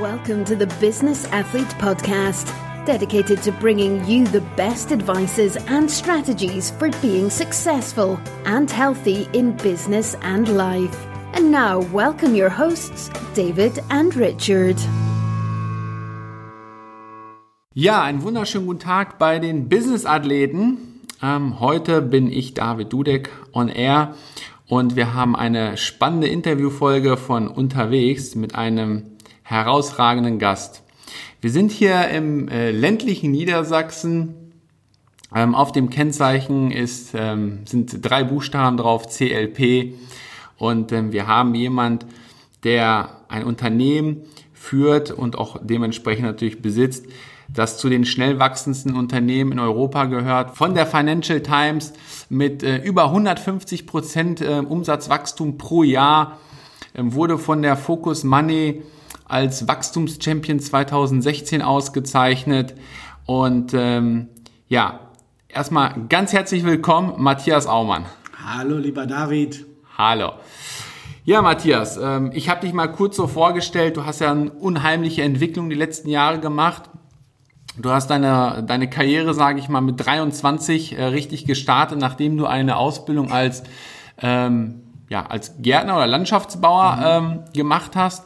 Welcome 0.00 0.44
to 0.46 0.56
the 0.56 0.66
Business 0.80 1.24
Athlete 1.26 1.72
Podcast, 1.78 2.52
dedicated 2.84 3.40
to 3.44 3.52
bringing 3.52 4.04
you 4.06 4.26
the 4.26 4.40
best 4.56 4.90
advices 4.90 5.56
and 5.68 5.88
strategies 5.88 6.72
for 6.72 6.90
being 7.00 7.30
successful 7.30 8.18
and 8.44 8.68
healthy 8.68 9.28
in 9.34 9.52
business 9.58 10.16
and 10.22 10.48
life. 10.48 11.06
And 11.34 11.52
now, 11.52 11.78
welcome 11.92 12.34
your 12.34 12.48
hosts, 12.48 13.08
David 13.34 13.78
and 13.88 14.16
Richard. 14.16 14.76
Ja, 17.72 18.02
einen 18.02 18.22
wunderschönen 18.24 18.66
guten 18.66 18.80
Tag 18.80 19.20
bei 19.20 19.38
den 19.38 19.68
Business-Athleten. 19.68 21.02
Ähm, 21.22 21.60
heute 21.60 22.02
bin 22.02 22.32
ich 22.32 22.54
David 22.54 22.92
Dudek 22.92 23.30
on 23.52 23.68
Air 23.68 24.16
und 24.66 24.96
wir 24.96 25.14
haben 25.14 25.36
eine 25.36 25.76
spannende 25.76 26.26
Interviewfolge 26.26 27.16
von 27.16 27.46
unterwegs 27.46 28.34
mit 28.34 28.56
einem 28.56 29.13
herausragenden 29.44 30.38
Gast. 30.38 30.82
Wir 31.40 31.50
sind 31.50 31.70
hier 31.70 32.08
im 32.08 32.48
äh, 32.48 32.70
ländlichen 32.70 33.30
Niedersachsen. 33.30 34.34
Ähm, 35.34 35.54
auf 35.54 35.72
dem 35.72 35.90
Kennzeichen 35.90 36.70
ist, 36.70 37.10
ähm, 37.14 37.60
sind 37.66 37.98
drei 38.00 38.24
Buchstaben 38.24 38.78
drauf, 38.78 39.08
CLP. 39.08 39.94
Und 40.56 40.90
ähm, 40.92 41.12
wir 41.12 41.26
haben 41.26 41.54
jemand, 41.54 42.06
der 42.64 43.20
ein 43.28 43.44
Unternehmen 43.44 44.22
führt 44.54 45.10
und 45.10 45.36
auch 45.36 45.58
dementsprechend 45.62 46.24
natürlich 46.24 46.62
besitzt, 46.62 47.04
das 47.48 47.76
zu 47.76 47.90
den 47.90 48.06
schnell 48.06 48.38
wachsendsten 48.38 48.96
Unternehmen 48.96 49.52
in 49.52 49.58
Europa 49.58 50.06
gehört. 50.06 50.56
Von 50.56 50.74
der 50.74 50.86
Financial 50.86 51.42
Times 51.42 51.92
mit 52.30 52.62
äh, 52.62 52.78
über 52.78 53.04
150 53.06 53.86
Prozent 53.86 54.40
äh, 54.40 54.62
Umsatzwachstum 54.66 55.58
pro 55.58 55.82
Jahr 55.82 56.38
äh, 56.94 57.02
wurde 57.04 57.36
von 57.36 57.60
der 57.60 57.76
Focus 57.76 58.24
Money 58.24 58.82
als 59.26 59.66
Wachstumschampion 59.66 60.60
2016 60.60 61.62
ausgezeichnet. 61.62 62.74
Und 63.26 63.72
ähm, 63.74 64.28
ja, 64.68 65.00
erstmal 65.48 65.94
ganz 66.08 66.32
herzlich 66.32 66.64
willkommen, 66.64 67.14
Matthias 67.16 67.66
Aumann. 67.66 68.04
Hallo, 68.44 68.76
lieber 68.76 69.06
David. 69.06 69.64
Hallo. 69.96 70.32
Ja, 71.24 71.40
Matthias, 71.40 71.96
ähm, 71.96 72.32
ich 72.34 72.50
habe 72.50 72.60
dich 72.60 72.74
mal 72.74 72.88
kurz 72.88 73.16
so 73.16 73.26
vorgestellt. 73.26 73.96
Du 73.96 74.04
hast 74.04 74.20
ja 74.20 74.30
eine 74.30 74.50
unheimliche 74.50 75.22
Entwicklung 75.22 75.70
die 75.70 75.76
letzten 75.76 76.10
Jahre 76.10 76.38
gemacht. 76.38 76.90
Du 77.78 77.90
hast 77.90 78.08
deine, 78.08 78.62
deine 78.66 78.90
Karriere, 78.90 79.32
sage 79.32 79.58
ich 79.58 79.68
mal, 79.70 79.80
mit 79.80 80.04
23 80.04 80.98
äh, 80.98 81.04
richtig 81.04 81.46
gestartet, 81.46 81.98
nachdem 81.98 82.36
du 82.36 82.44
eine 82.44 82.76
Ausbildung 82.76 83.32
als, 83.32 83.64
ähm, 84.20 84.82
ja, 85.08 85.24
als 85.26 85.54
Gärtner 85.60 85.96
oder 85.96 86.06
Landschaftsbauer 86.06 86.96
mhm. 86.96 87.24
ähm, 87.26 87.40
gemacht 87.54 87.92
hast 87.96 88.24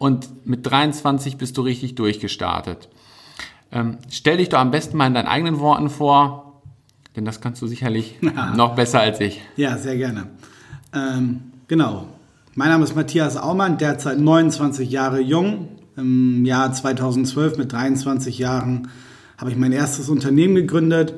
und 0.00 0.46
mit 0.46 0.66
23 0.66 1.36
bist 1.36 1.58
du 1.58 1.60
richtig 1.60 1.94
durchgestartet. 1.94 2.88
Ähm, 3.70 3.98
stell 4.08 4.38
dich 4.38 4.48
doch 4.48 4.58
am 4.58 4.70
besten 4.70 4.96
mal 4.96 5.06
in 5.06 5.12
deinen 5.12 5.28
eigenen 5.28 5.60
Worten 5.60 5.90
vor, 5.90 6.62
denn 7.16 7.26
das 7.26 7.42
kannst 7.42 7.60
du 7.60 7.66
sicherlich 7.66 8.16
noch 8.56 8.74
besser 8.74 9.00
als 9.00 9.20
ich. 9.20 9.42
Ja, 9.56 9.76
sehr 9.76 9.98
gerne. 9.98 10.28
Ähm, 10.94 11.52
genau. 11.68 12.06
Mein 12.54 12.70
Name 12.70 12.84
ist 12.84 12.96
Matthias 12.96 13.36
Aumann, 13.36 13.76
derzeit 13.76 14.18
29 14.18 14.90
Jahre 14.90 15.20
jung. 15.20 15.68
Im 15.98 16.46
Jahr 16.46 16.72
2012 16.72 17.58
mit 17.58 17.70
23 17.70 18.38
Jahren 18.38 18.88
habe 19.36 19.50
ich 19.50 19.58
mein 19.58 19.72
erstes 19.72 20.08
Unternehmen 20.08 20.54
gegründet 20.54 21.12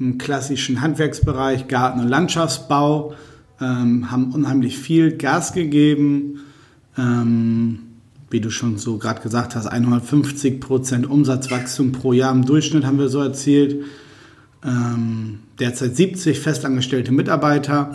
im 0.00 0.18
klassischen 0.18 0.80
Handwerksbereich 0.80 1.68
Garten- 1.68 2.00
und 2.00 2.08
Landschaftsbau. 2.08 3.14
Ähm, 3.60 4.10
haben 4.10 4.32
unheimlich 4.32 4.78
viel 4.78 5.16
Gas 5.16 5.52
gegeben. 5.52 6.40
Ähm, 6.98 7.85
wie 8.30 8.40
du 8.40 8.50
schon 8.50 8.78
so 8.78 8.98
gerade 8.98 9.20
gesagt 9.20 9.54
hast, 9.54 9.66
150 9.66 10.60
Prozent 10.60 11.08
Umsatzwachstum 11.08 11.92
pro 11.92 12.12
Jahr 12.12 12.32
im 12.32 12.44
Durchschnitt 12.44 12.84
haben 12.84 12.98
wir 12.98 13.08
so 13.08 13.20
erzielt. 13.20 13.84
Ähm, 14.64 15.40
derzeit 15.60 15.96
70 15.96 16.40
festangestellte 16.40 17.12
Mitarbeiter. 17.12 17.92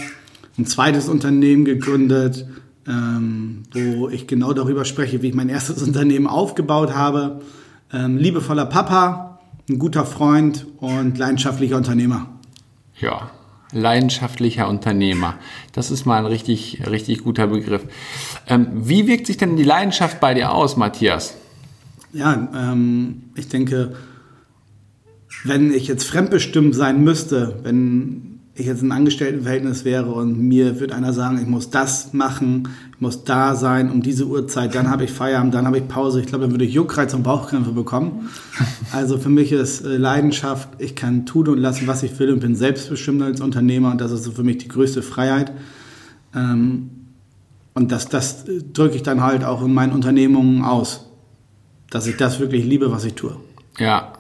Ein 0.58 0.66
zweites 0.66 1.10
Unternehmen 1.10 1.66
gegründet, 1.66 2.46
ähm, 2.88 3.64
wo 3.74 4.10
ich 4.10 4.28
genau 4.28 4.54
darüber 4.54 4.86
spreche, 4.86 5.22
wie 5.22 5.30
ich 5.30 5.36
mein 5.36 5.50
erstes 5.50 5.84
Unternehmen 5.88 6.28
aufgebaut 6.28 6.96
habe. 6.96 7.42
Ähm, 7.92 8.18
liebevoller 8.18 8.66
Papa, 8.66 9.40
ein 9.70 9.80
guter 9.80 10.06
Freund 10.06 10.66
und 10.78 11.18
leidenschaftlicher 11.18 11.76
Unternehmer. 11.76 12.30
Ja, 13.00 13.32
leidenschaftlicher 13.72 14.68
Unternehmer. 14.68 15.36
Das 15.74 15.92
ist 15.92 16.06
mal 16.06 16.20
ein 16.20 16.26
richtig, 16.26 16.84
richtig 16.90 17.24
guter 17.24 17.48
Begriff. 17.48 17.84
Ähm, 18.48 18.68
wie 18.74 19.08
wirkt 19.08 19.28
sich 19.28 19.38
denn 19.38 19.56
die 19.56 19.64
Leidenschaft 19.64 20.20
bei 20.20 20.34
dir 20.34 20.52
aus, 20.52 20.78
Matthias? 20.78 21.36
Ja, 22.14 22.50
ähm, 22.54 23.24
ich 23.36 23.48
denke, 23.48 23.96
wenn 25.44 25.74
ich 25.74 25.88
jetzt 25.88 26.06
fremdbestimmt 26.06 26.76
sein 26.76 27.04
müsste, 27.04 27.60
wenn 27.64 28.31
ich 28.62 28.68
jetzt 28.68 28.82
ein 28.82 28.92
Angestelltenverhältnis 28.92 29.84
wäre 29.86 30.12
und 30.12 30.38
mir 30.38 30.80
würde 30.80 30.96
einer 30.96 31.14
sagen, 31.14 31.40
ich 31.42 31.48
muss 31.48 31.70
das 31.70 32.14
machen, 32.14 32.70
ich 32.94 33.02
muss 33.02 33.24
da 33.24 33.56
sein 33.56 33.92
um 33.92 34.02
diese 34.02 34.28
Uhrzeit, 34.28 34.74
dann 34.76 34.90
habe 34.90 35.04
ich 35.04 35.12
Feierabend, 35.12 35.54
dann 35.54 35.66
habe 35.66 35.80
ich 35.80 35.88
Pause. 35.88 36.22
Ich 36.22 36.28
glaube, 36.28 36.46
dann 36.46 36.52
würde 36.52 36.66
ich 36.66 36.74
Juckreiz 36.74 37.14
und 37.14 37.24
Bauchkrämpfe 37.24 37.72
bekommen. 37.72 38.30
Also 38.92 39.18
für 39.18 39.30
mich 39.30 39.52
ist 39.52 39.86
äh, 39.86 39.98
Leidenschaft, 39.98 40.70
ich 40.80 40.96
kann 40.96 41.26
tun 41.26 41.48
und 41.48 41.58
lassen, 41.58 41.88
was 41.88 42.04
ich 42.04 42.18
will 42.20 42.32
und 42.32 42.40
bin 42.40 42.56
selbstbestimmt 42.56 43.22
als 43.22 43.42
Unternehmer 43.42 43.92
und 43.92 44.02
das 44.02 44.12
ist 44.12 44.28
für 44.34 44.44
mich 44.44 44.58
die 44.60 44.68
größte 44.68 45.02
Freiheit. 45.02 45.52
Ähm, 46.36 46.90
und 47.74 47.92
das, 47.92 48.10
das 48.10 48.46
drücke 48.74 48.96
ich 48.96 49.04
dann 49.04 49.22
halt 49.22 49.44
auch 49.44 49.64
in 49.64 49.74
meinen 49.74 49.94
Unternehmungen 49.94 50.64
aus, 50.64 51.08
dass 51.90 52.08
ich 52.08 52.18
das 52.18 52.40
wirklich 52.40 52.66
liebe, 52.66 52.92
was 52.92 53.06
ich 53.06 53.14
tue. 53.14 53.38
Ja, 53.78 54.14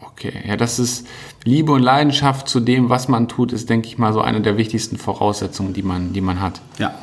okay. 0.00 0.32
Ja, 0.46 0.56
das 0.56 0.78
ist 0.78 1.06
Liebe 1.46 1.70
und 1.70 1.82
Leidenschaft 1.82 2.48
zu 2.48 2.58
dem, 2.58 2.90
was 2.90 3.06
man 3.06 3.28
tut, 3.28 3.52
ist, 3.52 3.70
denke 3.70 3.86
ich 3.86 3.98
mal, 3.98 4.12
so 4.12 4.20
eine 4.20 4.40
der 4.40 4.56
wichtigsten 4.56 4.96
Voraussetzungen, 4.96 5.72
die 5.72 5.82
man, 5.82 6.12
die 6.12 6.20
man 6.20 6.40
hat. 6.40 6.60
Ja. 6.78 6.96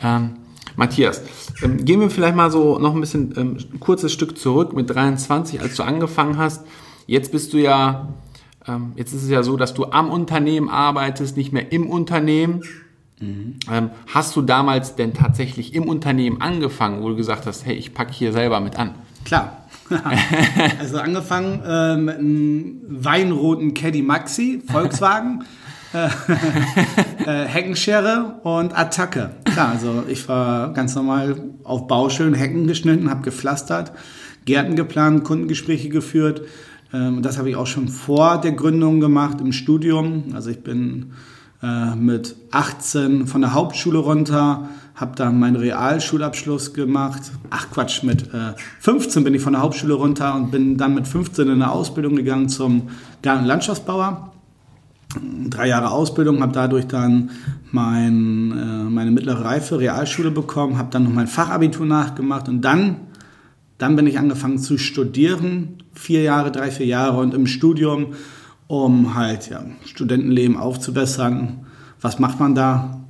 Ähm, 0.00 0.36
Matthias, 0.76 1.22
ähm, 1.64 1.84
gehen 1.84 2.00
wir 2.00 2.08
vielleicht 2.08 2.36
mal 2.36 2.52
so 2.52 2.78
noch 2.78 2.94
ein 2.94 3.00
bisschen 3.00 3.34
ähm, 3.36 3.58
ein 3.74 3.80
kurzes 3.80 4.12
Stück 4.12 4.38
zurück 4.38 4.74
mit 4.74 4.88
23, 4.88 5.60
als 5.60 5.74
du 5.74 5.82
angefangen 5.82 6.38
hast. 6.38 6.64
Jetzt 7.08 7.32
bist 7.32 7.52
du 7.52 7.58
ja, 7.58 8.14
ähm, 8.68 8.92
jetzt 8.94 9.12
ist 9.12 9.24
es 9.24 9.28
ja 9.28 9.42
so, 9.42 9.56
dass 9.56 9.74
du 9.74 9.86
am 9.86 10.08
Unternehmen 10.08 10.68
arbeitest, 10.68 11.36
nicht 11.36 11.52
mehr 11.52 11.72
im 11.72 11.90
Unternehmen. 11.90 12.62
Mhm. 13.18 13.56
Ähm, 13.68 13.90
hast 14.06 14.36
du 14.36 14.42
damals 14.42 14.94
denn 14.94 15.14
tatsächlich 15.14 15.74
im 15.74 15.88
Unternehmen 15.88 16.40
angefangen, 16.40 17.02
wo 17.02 17.08
du 17.08 17.16
gesagt 17.16 17.44
hast, 17.46 17.66
hey, 17.66 17.74
ich 17.74 17.92
packe 17.92 18.12
hier 18.12 18.32
selber 18.32 18.60
mit 18.60 18.78
an? 18.78 18.94
Klar. 19.24 19.64
also 20.78 20.98
angefangen 20.98 21.62
äh, 21.64 21.96
mit 21.96 22.18
einem 22.18 22.80
weinroten 22.88 23.74
Caddy 23.74 24.02
Maxi, 24.02 24.62
Volkswagen, 24.66 25.44
äh, 25.92 26.08
äh, 27.24 27.46
Heckenschere 27.46 28.40
und 28.42 28.76
Attacke. 28.76 29.30
Klar, 29.44 29.70
also 29.70 30.04
ich 30.08 30.28
war 30.28 30.72
ganz 30.72 30.94
normal 30.94 31.36
auf 31.64 31.86
Baustellen, 31.86 32.34
Hecken 32.34 32.66
geschnitten, 32.66 33.10
habe 33.10 33.22
gepflastert, 33.22 33.92
Gärten 34.44 34.76
geplant, 34.76 35.24
Kundengespräche 35.24 35.88
geführt. 35.88 36.42
Ähm, 36.92 37.22
das 37.22 37.38
habe 37.38 37.50
ich 37.50 37.56
auch 37.56 37.66
schon 37.66 37.88
vor 37.88 38.40
der 38.40 38.52
Gründung 38.52 39.00
gemacht 39.00 39.40
im 39.40 39.52
Studium. 39.52 40.24
Also 40.34 40.50
ich 40.50 40.62
bin 40.62 41.12
äh, 41.62 41.94
mit 41.96 42.36
18 42.50 43.26
von 43.26 43.40
der 43.40 43.52
Hauptschule 43.52 43.98
runter, 43.98 44.68
habe 44.98 45.14
dann 45.14 45.38
meinen 45.38 45.56
Realschulabschluss 45.56 46.74
gemacht. 46.74 47.22
Ach 47.50 47.70
Quatsch, 47.70 48.02
mit 48.02 48.34
äh, 48.34 48.54
15 48.80 49.22
bin 49.22 49.32
ich 49.32 49.42
von 49.42 49.52
der 49.52 49.62
Hauptschule 49.62 49.94
runter 49.94 50.34
und 50.34 50.50
bin 50.50 50.76
dann 50.76 50.94
mit 50.94 51.06
15 51.06 51.46
in 51.46 51.54
eine 51.54 51.70
Ausbildung 51.70 52.16
gegangen 52.16 52.48
zum 52.48 52.88
Garten- 53.22 53.42
und 53.42 53.46
Landschaftsbauer. 53.46 54.32
Drei 55.48 55.68
Jahre 55.68 55.92
Ausbildung, 55.92 56.42
habe 56.42 56.52
dadurch 56.52 56.86
dann 56.86 57.30
mein, 57.70 58.52
äh, 58.52 58.90
meine 58.90 59.12
mittlere 59.12 59.44
Reife, 59.44 59.78
Realschule 59.78 60.32
bekommen, 60.32 60.78
habe 60.78 60.90
dann 60.90 61.04
noch 61.04 61.12
mein 61.12 61.28
Fachabitur 61.28 61.86
nachgemacht 61.86 62.48
und 62.48 62.62
dann, 62.62 62.96
dann 63.78 63.94
bin 63.94 64.06
ich 64.08 64.18
angefangen 64.18 64.58
zu 64.58 64.78
studieren. 64.78 65.78
Vier 65.94 66.22
Jahre, 66.22 66.50
drei, 66.50 66.72
vier 66.72 66.86
Jahre 66.86 67.20
und 67.20 67.34
im 67.34 67.46
Studium, 67.46 68.14
um 68.66 69.14
halt 69.14 69.48
ja, 69.48 69.62
Studentenleben 69.86 70.56
aufzubessern. 70.56 71.66
Was 72.00 72.18
macht 72.18 72.40
man 72.40 72.54
da? 72.54 73.07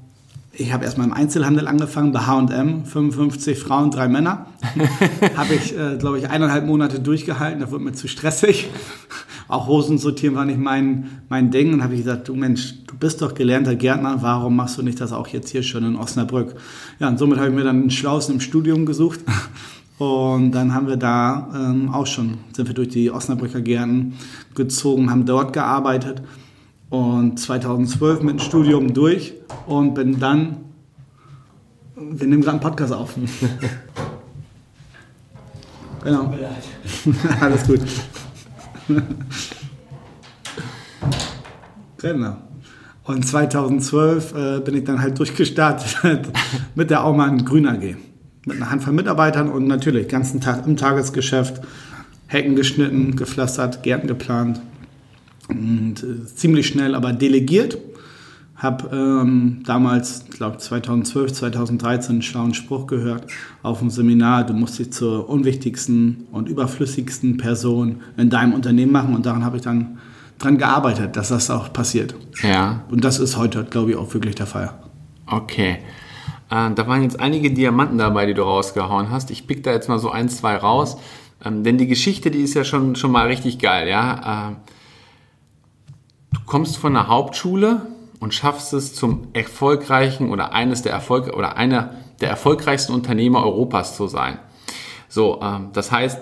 Ich 0.61 0.73
habe 0.73 0.85
erstmal 0.85 1.07
im 1.07 1.13
Einzelhandel 1.13 1.69
angefangen, 1.69 2.11
bei 2.11 2.19
H&M, 2.19 2.85
55 2.85 3.61
Frauen, 3.61 3.93
drei 3.93 4.09
Männer. 4.09 4.47
habe 5.37 5.55
ich, 5.55 5.79
äh, 5.79 5.97
glaube 5.99 6.19
ich, 6.19 6.29
eineinhalb 6.29 6.67
Monate 6.67 6.99
durchgehalten, 6.99 7.61
da 7.61 7.71
wurde 7.71 7.85
mir 7.85 7.93
zu 7.93 8.09
stressig. 8.09 8.69
Auch 9.47 9.69
Hosen 9.69 9.99
sortieren 9.99 10.35
war 10.35 10.45
nicht 10.45 10.59
mein, 10.59 11.23
mein 11.29 11.53
Ding. 11.53 11.75
Und 11.75 11.85
habe 11.85 11.95
ich 11.95 12.01
gesagt, 12.01 12.27
du 12.27 12.35
Mensch, 12.35 12.75
du 12.89 12.97
bist 12.97 13.23
doch 13.23 13.35
gelernter 13.35 13.77
Gärtner, 13.77 14.21
warum 14.21 14.57
machst 14.57 14.77
du 14.79 14.83
nicht 14.83 15.01
das 15.01 15.13
auch 15.13 15.29
jetzt 15.29 15.51
hier 15.51 15.63
schon 15.63 15.85
in 15.85 15.95
Osnabrück? 15.95 16.57
Ja, 16.99 17.07
und 17.07 17.21
somit 17.21 17.39
habe 17.39 17.51
ich 17.51 17.55
mir 17.55 17.63
dann 17.63 17.83
einen 17.83 17.91
Schlausen 17.93 18.35
im 18.35 18.41
Studium 18.41 18.85
gesucht. 18.85 19.21
Und 19.99 20.51
dann 20.53 20.75
haben 20.75 20.89
wir 20.89 20.97
da 20.97 21.51
ähm, 21.55 21.91
auch 21.91 22.07
schon, 22.07 22.39
sind 22.53 22.67
wir 22.67 22.75
durch 22.75 22.89
die 22.89 23.13
Osnabrücker 23.13 23.61
Gärten 23.61 24.15
gezogen, 24.57 25.09
haben 25.09 25.25
dort 25.25 25.53
gearbeitet 25.53 26.21
und 26.91 27.39
2012 27.39 28.23
mit 28.23 28.39
dem 28.39 28.39
Studium 28.39 28.95
durch 28.95 29.35
und 29.67 29.95
bin 29.95 30.19
dann, 30.19 30.59
wir 31.95 32.27
nehmen 32.27 32.43
gerade 32.43 32.53
einen 32.53 32.61
Podcast 32.61 32.93
auf. 32.93 33.15
Genau. 36.05 36.33
Alles 37.41 37.67
gut. 37.67 37.81
genau. 41.99 42.37
Und 43.05 43.27
2012 43.27 44.35
äh, 44.35 44.61
bin 44.61 44.77
ich 44.77 44.85
dann 44.85 45.01
halt 45.01 45.19
durchgestartet 45.19 45.97
mit 46.75 46.91
der 46.91 47.05
Aumann 47.05 47.45
Grün 47.45 47.67
AG. 47.67 47.97
Mit 48.47 48.57
einer 48.57 48.71
Handvoll 48.71 48.93
Mitarbeitern 48.93 49.51
und 49.51 49.67
natürlich 49.67 50.09
ganzen 50.09 50.41
Tag 50.41 50.67
im 50.67 50.77
Tagesgeschäft. 50.77 51.61
Hecken 52.27 52.55
geschnitten, 52.55 53.17
gepflastert, 53.17 53.83
Gärten 53.83 54.07
geplant. 54.07 54.61
Und 55.49 56.03
äh, 56.03 56.27
ziemlich 56.27 56.67
schnell 56.67 56.95
aber 56.95 57.13
delegiert. 57.13 57.79
Habe 58.57 58.89
ähm, 58.93 59.63
damals, 59.65 60.25
ich 60.29 60.37
glaube 60.37 60.59
2012, 60.59 61.33
2013 61.33 62.11
einen 62.11 62.23
schlauen 62.23 62.55
Spruch 62.55 62.89
gehört 62.89 63.27
auf 63.63 63.79
dem 63.79 63.89
Seminar, 63.89 64.45
du 64.45 64.53
musst 64.53 64.81
dich 64.81 64.93
zur 64.93 65.29
unwichtigsten 65.29 66.27
und 66.33 66.49
überflüssigsten 66.49 67.37
Person 67.37 68.01
in 68.17 68.31
deinem 68.31 68.55
Unternehmen 68.55 68.91
machen 68.91 69.15
und 69.15 69.27
daran 69.27 69.45
habe 69.45 69.59
ich 69.59 69.63
dann 69.63 69.99
dran 70.39 70.59
gearbeitet, 70.59 71.17
dass 71.17 71.29
das 71.29 71.51
auch 71.51 71.73
passiert. 71.73 72.17
Ja. 72.43 72.83
Und 72.91 73.05
das 73.05 73.21
ist 73.21 73.37
heute, 73.37 73.65
glaube 73.65 73.93
ich, 73.93 73.97
auch 73.97 74.13
wirklich 74.13 74.35
der 74.35 74.47
Fall. 74.47 74.73
Okay. 75.27 75.79
Äh, 76.51 76.75
da 76.75 76.87
waren 76.87 77.03
jetzt 77.03 77.21
einige 77.21 77.53
Diamanten 77.53 77.99
dabei, 77.99 78.27
die 78.27 78.35
du 78.35 78.43
rausgehauen 78.43 79.11
hast. 79.11 79.31
Ich 79.31 79.47
pick 79.47 79.63
da 79.63 79.73
jetzt 79.73 79.89
mal 79.89 79.99
so 79.99 80.11
ein, 80.11 80.29
zwei 80.29 80.57
raus. 80.57 80.97
Ähm, 81.45 81.63
denn 81.63 81.79
die 81.79 81.87
Geschichte, 81.87 82.31
die 82.31 82.41
ist 82.41 82.55
ja 82.55 82.65
schon, 82.65 82.97
schon 82.97 83.13
mal 83.13 83.27
richtig 83.27 83.59
geil, 83.59 83.89
ja. 83.89 84.51
Äh, 84.51 84.55
du 86.33 86.41
kommst 86.47 86.77
von 86.77 86.95
der 86.95 87.09
Hauptschule 87.09 87.87
und 88.21 88.35
schaffst 88.35 88.73
es 88.73 88.95
zum 88.95 89.29
erfolgreichen 89.33 90.31
oder 90.31 90.53
eines 90.53 90.83
der 90.83 90.93
Erfolg 90.93 91.35
oder 91.35 91.57
einer 91.57 91.95
der 92.21 92.29
erfolgreichsten 92.29 92.93
Unternehmer 92.93 93.45
Europas 93.45 93.97
zu 93.97 94.09
sein. 94.09 94.39
So, 95.09 95.41
ähm, 95.43 95.69
das 95.73 95.93
heißt, 95.93 96.19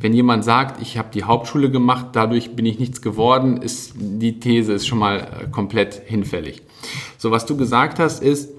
wenn 0.00 0.14
jemand 0.14 0.44
sagt, 0.44 0.80
ich 0.80 0.98
habe 0.98 1.08
die 1.12 1.24
Hauptschule 1.24 1.70
gemacht, 1.70 2.08
dadurch 2.12 2.54
bin 2.54 2.66
ich 2.66 2.78
nichts 2.78 3.02
geworden, 3.02 3.56
ist 3.56 3.94
die 3.96 4.38
These 4.38 4.72
ist 4.72 4.86
schon 4.86 4.98
mal 4.98 5.18
äh, 5.18 5.50
komplett 5.50 6.02
hinfällig. 6.06 6.62
So, 7.18 7.30
was 7.30 7.46
du 7.46 7.56
gesagt 7.56 7.98
hast, 7.98 8.22
ist, 8.22 8.50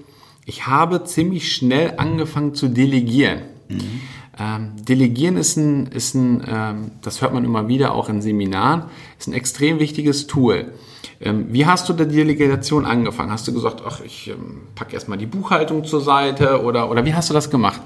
ich 0.44 0.66
habe 0.66 1.04
ziemlich 1.04 1.54
schnell 1.54 1.94
angefangen 1.96 2.54
zu 2.54 2.68
delegieren. 2.68 3.42
Mhm. 3.68 4.00
Ähm, 4.38 4.72
delegieren 4.88 5.36
ist 5.36 5.56
ein, 5.56 5.86
ist 5.86 6.14
ein 6.14 6.42
ähm, 6.46 6.90
das 7.02 7.22
hört 7.22 7.32
man 7.32 7.44
immer 7.44 7.68
wieder 7.68 7.94
auch 7.94 8.08
in 8.08 8.20
Seminaren, 8.20 8.84
ist 9.18 9.28
ein 9.28 9.32
extrem 9.32 9.78
wichtiges 9.78 10.26
Tool. 10.26 10.72
Ähm, 11.20 11.46
wie 11.50 11.66
hast 11.66 11.88
du 11.88 11.92
der 11.92 12.06
Delegation 12.06 12.84
angefangen? 12.84 13.30
Hast 13.30 13.46
du 13.46 13.52
gesagt, 13.52 13.82
ach, 13.86 14.00
ich 14.04 14.28
ähm, 14.28 14.62
packe 14.74 14.94
erstmal 14.94 15.18
die 15.18 15.26
Buchhaltung 15.26 15.84
zur 15.84 16.00
Seite 16.00 16.62
oder, 16.62 16.90
oder 16.90 17.04
wie 17.04 17.14
hast 17.14 17.30
du 17.30 17.34
das 17.34 17.48
gemacht? 17.48 17.80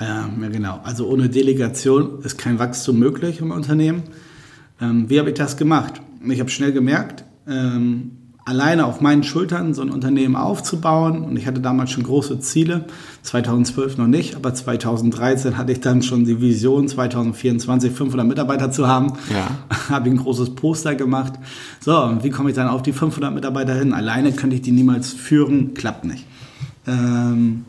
Ja, 0.00 0.30
ja, 0.40 0.48
genau. 0.48 0.80
Also 0.84 1.08
ohne 1.08 1.28
Delegation 1.28 2.22
ist 2.22 2.38
kein 2.38 2.58
Wachstum 2.58 2.98
möglich 2.98 3.40
im 3.40 3.50
Unternehmen. 3.50 4.04
Ähm, 4.80 5.10
wie 5.10 5.18
habe 5.18 5.30
ich 5.30 5.36
das 5.36 5.56
gemacht? 5.56 6.00
Ich 6.26 6.40
habe 6.40 6.50
schnell 6.50 6.72
gemerkt, 6.72 7.24
ähm, 7.48 8.12
alleine 8.44 8.86
auf 8.86 9.00
meinen 9.00 9.22
Schultern 9.22 9.74
so 9.74 9.82
ein 9.82 9.90
Unternehmen 9.90 10.36
aufzubauen. 10.36 11.22
Und 11.22 11.36
ich 11.36 11.46
hatte 11.46 11.60
damals 11.60 11.90
schon 11.90 12.02
große 12.02 12.40
Ziele. 12.40 12.86
2012 13.22 13.98
noch 13.98 14.06
nicht, 14.06 14.34
aber 14.34 14.54
2013 14.54 15.58
hatte 15.58 15.72
ich 15.72 15.80
dann 15.80 16.02
schon 16.02 16.24
die 16.24 16.40
Vision, 16.40 16.88
2024 16.88 17.92
500 17.92 18.26
Mitarbeiter 18.26 18.70
zu 18.70 18.88
haben. 18.88 19.12
Ja. 19.30 19.48
habe 19.90 20.08
ich 20.08 20.14
ein 20.14 20.18
großes 20.18 20.54
Poster 20.54 20.94
gemacht. 20.94 21.34
So, 21.80 22.02
und 22.02 22.24
wie 22.24 22.30
komme 22.30 22.50
ich 22.50 22.56
dann 22.56 22.68
auf 22.68 22.82
die 22.82 22.92
500 22.92 23.32
Mitarbeiter 23.32 23.74
hin? 23.74 23.92
Alleine 23.92 24.32
könnte 24.32 24.56
ich 24.56 24.62
die 24.62 24.72
niemals 24.72 25.12
führen, 25.12 25.74
klappt 25.74 26.04
nicht. 26.04 26.24
Ähm, 26.86 27.64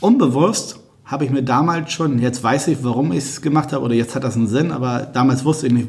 unbewusst 0.00 0.78
habe 1.04 1.24
ich 1.24 1.30
mir 1.30 1.42
damals 1.42 1.92
schon, 1.92 2.18
jetzt 2.20 2.44
weiß 2.44 2.68
ich, 2.68 2.84
warum 2.84 3.10
ich 3.12 3.18
es 3.18 3.42
gemacht 3.42 3.72
habe, 3.72 3.84
oder 3.84 3.94
jetzt 3.94 4.14
hat 4.14 4.22
das 4.22 4.36
einen 4.36 4.46
Sinn, 4.46 4.70
aber 4.70 5.00
damals 5.00 5.44
wusste 5.44 5.66
ich 5.66 5.72
nicht, 5.72 5.88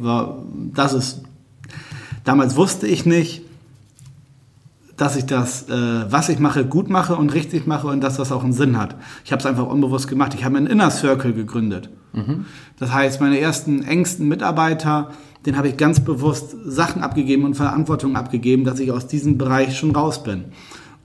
dass 0.73 0.93
es 0.93 1.21
Damals 2.23 2.55
wusste 2.55 2.87
ich 2.87 3.05
nicht, 3.05 3.41
dass 4.97 5.15
ich 5.15 5.25
das, 5.25 5.67
äh, 5.67 6.11
was 6.11 6.29
ich 6.29 6.37
mache, 6.37 6.63
gut 6.63 6.89
mache 6.89 7.15
und 7.15 7.33
richtig 7.33 7.65
mache 7.65 7.87
und 7.87 8.01
dass 8.01 8.17
das 8.17 8.31
auch 8.31 8.43
einen 8.43 8.53
Sinn 8.53 8.77
hat. 8.77 8.95
Ich 9.25 9.31
habe 9.31 9.39
es 9.39 9.45
einfach 9.47 9.65
unbewusst 9.65 10.07
gemacht. 10.07 10.35
Ich 10.35 10.45
habe 10.45 10.57
einen 10.57 10.67
Inner 10.67 10.91
Circle 10.91 11.33
gegründet. 11.33 11.89
Mhm. 12.13 12.45
Das 12.77 12.93
heißt, 12.93 13.19
meine 13.19 13.39
ersten 13.39 13.83
engsten 13.83 14.27
Mitarbeiter, 14.27 15.09
den 15.45 15.57
habe 15.57 15.69
ich 15.69 15.77
ganz 15.77 16.01
bewusst 16.01 16.55
Sachen 16.65 17.01
abgegeben 17.01 17.45
und 17.45 17.55
Verantwortung 17.55 18.15
abgegeben, 18.15 18.63
dass 18.63 18.79
ich 18.79 18.91
aus 18.91 19.07
diesem 19.07 19.39
Bereich 19.39 19.75
schon 19.75 19.95
raus 19.95 20.23
bin. 20.23 20.45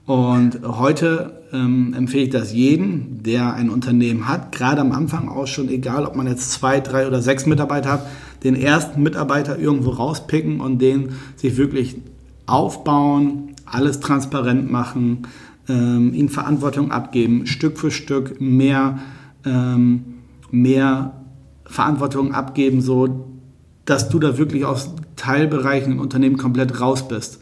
Und 0.07 0.61
heute 0.63 1.43
ähm, 1.51 1.93
empfehle 1.93 2.23
ich 2.23 2.29
das 2.29 2.53
jedem, 2.53 3.23
der 3.23 3.53
ein 3.53 3.69
Unternehmen 3.69 4.29
hat, 4.29 4.53
gerade 4.53 4.79
am 4.79 4.93
Anfang 4.93 5.27
auch 5.27 5.47
schon, 5.47 5.67
egal 5.67 6.05
ob 6.05 6.15
man 6.15 6.27
jetzt 6.27 6.49
zwei, 6.53 6.79
drei 6.79 7.07
oder 7.07 7.21
sechs 7.21 7.45
Mitarbeiter 7.45 7.91
hat, 7.91 8.07
den 8.45 8.55
ersten 8.55 9.03
Mitarbeiter 9.03 9.59
irgendwo 9.59 9.89
rauspicken 9.89 10.61
und 10.61 10.81
den 10.81 11.09
sich 11.35 11.57
wirklich 11.57 11.97
aufbauen, 12.45 13.53
alles 13.65 13.99
transparent 13.99 14.71
machen, 14.71 15.23
ähm, 15.67 16.13
ihnen 16.13 16.29
Verantwortung 16.29 16.89
abgeben, 16.89 17.45
Stück 17.45 17.77
für 17.77 17.91
Stück 17.91 18.39
mehr, 18.39 18.99
ähm, 19.45 20.05
mehr 20.51 21.21
Verantwortung 21.65 22.33
abgeben, 22.33 22.79
so 22.79 23.27
dass 23.83 24.07
du 24.07 24.19
da 24.19 24.37
wirklich 24.37 24.63
aus 24.63 24.89
Teilbereichen 25.17 25.91
im 25.91 25.99
Unternehmen 25.99 26.37
komplett 26.37 26.79
raus 26.79 27.09
bist. 27.09 27.39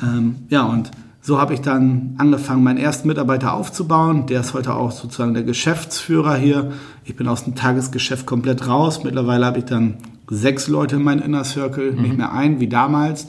Ähm, 0.00 0.36
ja, 0.50 0.62
und 0.62 0.92
so 1.30 1.38
habe 1.38 1.54
ich 1.54 1.60
dann 1.60 2.16
angefangen, 2.18 2.64
meinen 2.64 2.76
ersten 2.76 3.06
Mitarbeiter 3.06 3.54
aufzubauen. 3.54 4.26
Der 4.26 4.40
ist 4.40 4.52
heute 4.52 4.74
auch 4.74 4.90
sozusagen 4.90 5.32
der 5.32 5.44
Geschäftsführer 5.44 6.34
hier. 6.34 6.72
Ich 7.04 7.14
bin 7.14 7.28
aus 7.28 7.44
dem 7.44 7.54
Tagesgeschäft 7.54 8.26
komplett 8.26 8.66
raus. 8.66 9.04
Mittlerweile 9.04 9.46
habe 9.46 9.60
ich 9.60 9.64
dann 9.64 9.98
sechs 10.28 10.66
Leute 10.66 10.96
in 10.96 11.04
meinem 11.04 11.22
Inner 11.22 11.44
Circle, 11.44 11.92
mhm. 11.92 12.02
nicht 12.02 12.16
mehr 12.16 12.32
ein 12.32 12.58
wie 12.58 12.66
damals. 12.66 13.28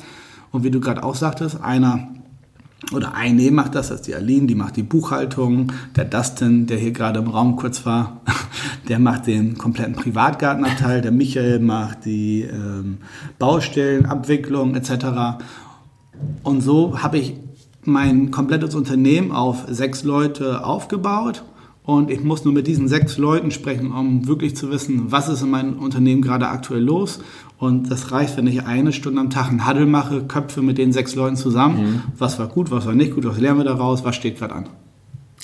Und 0.52 0.64
wie 0.64 0.72
du 0.72 0.80
gerade 0.80 1.04
auch 1.04 1.14
sagtest, 1.14 1.62
einer 1.62 2.08
oder 2.92 3.14
eine 3.14 3.52
macht 3.52 3.76
das, 3.76 3.90
das 3.90 3.98
ist 3.98 4.08
die 4.08 4.16
Aline, 4.16 4.48
die 4.48 4.56
macht 4.56 4.78
die 4.78 4.84
Buchhaltung. 4.84 5.72
Der 5.96 6.06
Dustin, 6.06 6.66
der 6.66 6.80
hier 6.80 6.94
gerade 6.94 7.20
im 7.20 7.28
Raum 7.28 7.56
kurz 7.56 7.86
war, 7.86 8.22
der 8.90 8.98
macht 8.98 9.28
den 9.28 9.60
kompletten 9.60 9.94
Privatgartenabteil. 9.94 11.02
Der 11.02 11.12
Michael 11.12 11.60
macht 11.60 12.06
die 12.06 12.42
ähm, 12.52 12.98
Baustellenabwicklung 13.38 14.74
etc. 14.74 15.44
Und 16.42 16.62
so 16.62 17.04
habe 17.04 17.20
ich 17.20 17.36
mein 17.84 18.32
komplettes 18.32 18.76
Unternehmen 18.76 19.32
auf 19.32 19.66
sechs 19.68 20.04
Leute 20.04 20.66
aufgebaut 20.66 21.44
und 21.84 22.12
ich 22.12 22.24
muss 22.24 22.46
nur 22.46 22.54
mit 22.54 22.68
diesen 22.68 22.88
sechs 22.88 23.18
Leuten 23.18 23.50
sprechen, 23.50 23.92
um 23.92 24.28
wirklich 24.28 24.56
zu 24.56 24.70
wissen, 24.70 25.12
was 25.12 25.28
ist 25.28 25.42
in 25.42 25.50
meinem 25.50 25.80
Unternehmen 25.80 26.22
gerade 26.22 26.48
aktuell 26.48 26.84
los. 26.84 27.20
Und 27.58 27.90
das 27.90 28.12
reicht, 28.12 28.38
wenn 28.38 28.46
ich 28.48 28.66
eine 28.66 28.94
Stunde 28.94 29.20
am 29.20 29.30
Tag 29.30 29.50
einen 29.50 29.68
Huddle 29.68 29.88
mache, 29.88 30.24
Köpfe 30.24 30.62
mit 30.62 30.78
den 30.78 30.94
sechs 30.94 31.16
Leuten 31.16 31.36
zusammen. 31.36 31.82
Mhm. 31.82 32.04
Was 32.18 32.38
war 32.38 32.48
gut, 32.48 32.70
was 32.70 32.86
war 32.86 32.94
nicht 32.94 33.16
gut, 33.16 33.26
was 33.26 33.40
lernen 33.40 33.60
wir 33.60 33.64
daraus, 33.66 34.04
was 34.04 34.16
steht 34.16 34.38
gerade 34.38 34.54
an. 34.56 34.70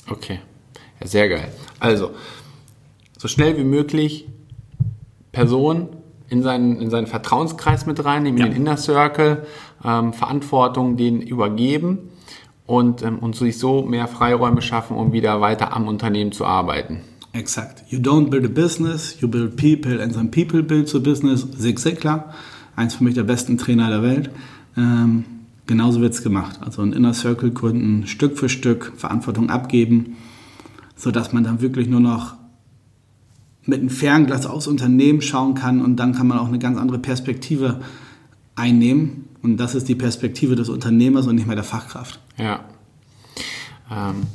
Okay, 0.08 0.40
ja, 1.00 1.06
sehr 1.06 1.28
geil. 1.28 1.48
Also, 1.80 2.10
so 3.18 3.26
schnell 3.26 3.58
wie 3.58 3.64
möglich 3.64 4.28
Personen 5.32 5.88
in 6.28 6.42
seinen, 6.42 6.80
in 6.80 6.90
seinen 6.90 7.08
Vertrauenskreis 7.08 7.86
mit 7.86 8.04
reinnehmen, 8.04 8.38
ja. 8.38 8.46
in 8.46 8.52
den 8.52 8.62
Inner 8.62 8.76
Circle, 8.76 9.44
ähm, 9.84 10.12
Verantwortung 10.12 10.96
denen 10.96 11.20
übergeben 11.20 12.10
und, 12.68 13.02
ähm, 13.02 13.18
und 13.18 13.34
sich 13.34 13.58
so 13.58 13.82
mehr 13.82 14.06
Freiräume 14.06 14.60
schaffen, 14.60 14.96
um 14.96 15.12
wieder 15.12 15.40
weiter 15.40 15.74
am 15.74 15.88
Unternehmen 15.88 16.32
zu 16.32 16.44
arbeiten. 16.44 17.00
Exakt. 17.32 17.82
You 17.88 17.98
don't 17.98 18.28
build 18.28 18.44
a 18.44 18.48
business, 18.48 19.16
you 19.20 19.26
build 19.26 19.56
people 19.56 20.02
and 20.02 20.12
then 20.12 20.30
people 20.30 20.62
build 20.62 20.88
the 20.88 20.98
business. 21.00 21.46
Zig 21.58 21.78
Ziglar, 21.78 22.34
eins 22.76 22.94
für 22.96 23.04
mich 23.04 23.14
der 23.14 23.22
besten 23.22 23.56
Trainer 23.56 23.88
der 23.88 24.02
Welt. 24.02 24.30
Ähm, 24.76 25.24
genauso 25.66 26.02
wird 26.02 26.12
es 26.12 26.22
gemacht. 26.22 26.58
Also 26.60 26.82
ein 26.82 26.92
Inner 26.92 27.14
Circle 27.14 27.52
gründen, 27.52 28.06
Stück 28.06 28.38
für 28.38 28.50
Stück 28.50 28.92
Verantwortung 28.96 29.48
abgeben, 29.48 30.16
sodass 30.94 31.32
man 31.32 31.44
dann 31.44 31.62
wirklich 31.62 31.88
nur 31.88 32.00
noch 32.00 32.34
mit 33.64 33.80
einem 33.80 33.90
Fernglas 33.90 34.44
aufs 34.44 34.66
Unternehmen 34.66 35.22
schauen 35.22 35.54
kann 35.54 35.80
und 35.80 35.96
dann 35.96 36.12
kann 36.12 36.26
man 36.26 36.38
auch 36.38 36.48
eine 36.48 36.58
ganz 36.58 36.76
andere 36.76 36.98
Perspektive 36.98 37.80
einnehmen. 38.56 39.27
Und 39.42 39.56
das 39.56 39.74
ist 39.74 39.88
die 39.88 39.94
Perspektive 39.94 40.56
des 40.56 40.68
Unternehmers 40.68 41.26
und 41.26 41.36
nicht 41.36 41.46
mehr 41.46 41.56
der 41.56 41.64
Fachkraft. 41.64 42.20
Ja. 42.36 42.64
Ähm, 43.90 44.26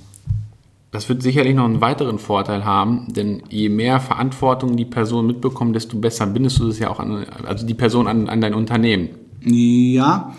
das 0.92 1.10
wird 1.10 1.24
sicherlich 1.24 1.56
noch 1.56 1.66
einen 1.66 1.82
weiteren 1.82 2.20
Vorteil 2.20 2.66
haben, 2.66 3.12
denn 3.14 3.42
je 3.50 3.70
mehr 3.70 4.00
Verantwortung 4.00 4.78
die 4.78 4.86
Person 4.86 5.26
mitbekommt, 5.26 5.76
desto 5.76 5.98
besser 5.98 6.28
bindest 6.28 6.60
du 6.60 6.68
es 6.68 6.78
ja 6.78 6.90
auch 6.90 7.00
an, 7.00 7.26
also 7.46 7.66
die 7.66 7.74
Person 7.74 8.08
an, 8.08 8.30
an 8.30 8.42
dein 8.42 8.54
Unternehmen. 8.54 9.10
Ja, 9.42 10.34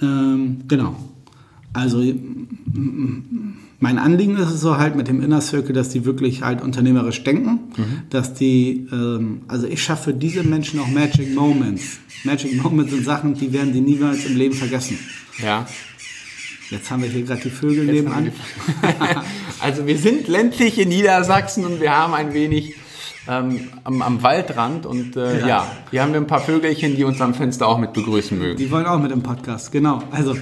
ähm, 0.00 0.62
genau. 0.66 0.96
Also 1.72 2.02
mein 3.80 3.98
Anliegen 3.98 4.36
ist 4.36 4.50
es 4.50 4.60
so 4.60 4.76
halt 4.76 4.94
mit 4.94 5.08
dem 5.08 5.22
Inner 5.22 5.40
Circle, 5.40 5.72
dass 5.72 5.88
die 5.88 6.04
wirklich 6.04 6.42
halt 6.42 6.60
unternehmerisch 6.60 7.24
denken, 7.24 7.72
mhm. 7.76 8.02
dass 8.10 8.34
die, 8.34 8.86
ähm, 8.92 9.40
also 9.48 9.66
ich 9.66 9.82
schaffe 9.82 10.12
diese 10.12 10.42
Menschen 10.42 10.80
auch 10.80 10.86
Magic 10.86 11.34
Moments. 11.34 11.98
Magic 12.24 12.62
Moments 12.62 12.92
sind 12.92 13.04
Sachen, 13.06 13.34
die 13.34 13.54
werden 13.54 13.72
die 13.72 13.80
niemals 13.80 14.26
im 14.26 14.36
Leben 14.36 14.54
vergessen. 14.54 14.98
Ja. 15.42 15.66
Jetzt 16.68 16.90
haben 16.90 17.02
wir 17.02 17.08
hier 17.08 17.22
gerade 17.22 17.40
die 17.40 17.50
Vögel 17.50 17.86
Jetzt 17.86 17.94
nebenan. 17.94 18.32
also 19.60 19.86
wir 19.86 19.96
sind 19.96 20.28
ländlich 20.28 20.78
in 20.78 20.90
Niedersachsen 20.90 21.64
und 21.64 21.80
wir 21.80 21.96
haben 21.96 22.12
ein 22.12 22.34
wenig 22.34 22.74
ähm, 23.26 23.68
am, 23.82 24.02
am, 24.02 24.22
Waldrand 24.22 24.84
und 24.84 25.16
äh, 25.16 25.40
ja. 25.40 25.46
ja, 25.46 25.72
hier 25.90 26.02
haben 26.02 26.12
wir 26.12 26.20
ein 26.20 26.26
paar 26.26 26.40
Vögelchen, 26.40 26.96
die 26.96 27.04
uns 27.04 27.20
am 27.20 27.32
Fenster 27.32 27.66
auch 27.66 27.78
mit 27.78 27.94
begrüßen 27.94 28.38
mögen. 28.38 28.58
Die 28.58 28.70
wollen 28.70 28.86
auch 28.86 29.00
mit 29.00 29.10
im 29.10 29.22
Podcast, 29.22 29.72
genau. 29.72 30.02
Also 30.10 30.36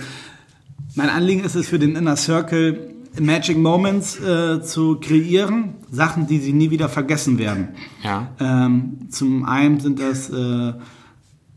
mein 0.96 1.08
Anliegen 1.08 1.44
ist 1.44 1.54
es 1.54 1.68
für 1.68 1.78
den 1.78 1.96
Inner 1.96 2.16
Circle 2.16 2.97
Magic 3.20 3.58
Moments 3.58 4.20
äh, 4.20 4.62
zu 4.62 4.96
kreieren, 5.00 5.74
Sachen, 5.90 6.26
die 6.26 6.38
sie 6.38 6.52
nie 6.52 6.70
wieder 6.70 6.88
vergessen 6.88 7.38
werden. 7.38 7.68
Ja. 8.02 8.28
Ähm, 8.40 9.08
zum 9.10 9.44
einen 9.44 9.80
sind 9.80 10.00
das 10.00 10.30
äh, 10.30 10.72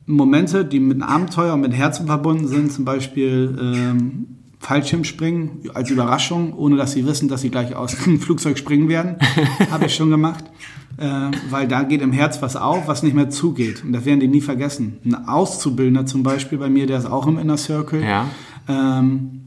Momente, 0.05 0.65
die 0.65 0.79
mit 0.79 1.01
Abenteuer 1.01 1.53
und 1.53 1.62
mit 1.62 1.74
Herzen 1.74 2.08
verbunden 2.08 2.48
sind, 2.48 2.72
zum 2.72 2.86
Beispiel 2.86 3.58
ähm, 3.62 4.27
Fallschirmspringen 4.60 5.72
als 5.74 5.89
Überraschung, 5.89 6.53
ohne 6.53 6.75
dass 6.75 6.91
sie 6.91 7.05
wissen, 7.05 7.27
dass 7.27 7.41
sie 7.41 7.50
gleich 7.50 7.75
aus 7.75 7.96
dem 7.96 8.20
Flugzeug 8.22 8.58
springen 8.58 8.89
werden. 8.89 9.15
Habe 9.72 9.86
ich 9.86 9.96
schon 9.96 10.10
gemacht. 10.10 10.46
Äh, 10.98 11.31
weil 11.50 11.67
da 11.67 11.84
geht 11.84 12.01
im 12.01 12.12
Herz 12.12 12.41
was 12.41 12.55
auf, 12.55 12.88
was 12.88 13.01
nicht 13.01 13.15
mehr 13.15 13.29
zugeht. 13.29 13.84
Und 13.84 13.93
das 13.93 14.05
werden 14.05 14.20
die 14.20 14.27
nie 14.27 14.41
vergessen. 14.41 14.98
Ein 15.03 15.27
Auszubildender 15.27 16.05
zum 16.05 16.22
Beispiel 16.22 16.58
bei 16.58 16.70
mir, 16.70 16.86
der 16.86 17.00
ist 17.00 17.05
auch 17.05 17.25
im 17.27 17.39
Inner 17.39 17.58
Circle. 17.58 18.03
Ja. 18.03 18.27
Ähm, 18.67 19.40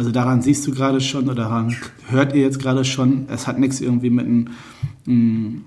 also 0.00 0.12
daran 0.12 0.40
siehst 0.40 0.66
du 0.66 0.72
gerade 0.72 0.98
schon 1.02 1.24
oder 1.24 1.34
daran 1.34 1.76
hört 2.08 2.34
ihr 2.34 2.40
jetzt 2.40 2.58
gerade 2.58 2.86
schon, 2.86 3.26
es 3.28 3.46
hat 3.46 3.58
nichts 3.58 3.82
irgendwie 3.82 4.08
mit 4.08 4.24
einem, 4.24 5.64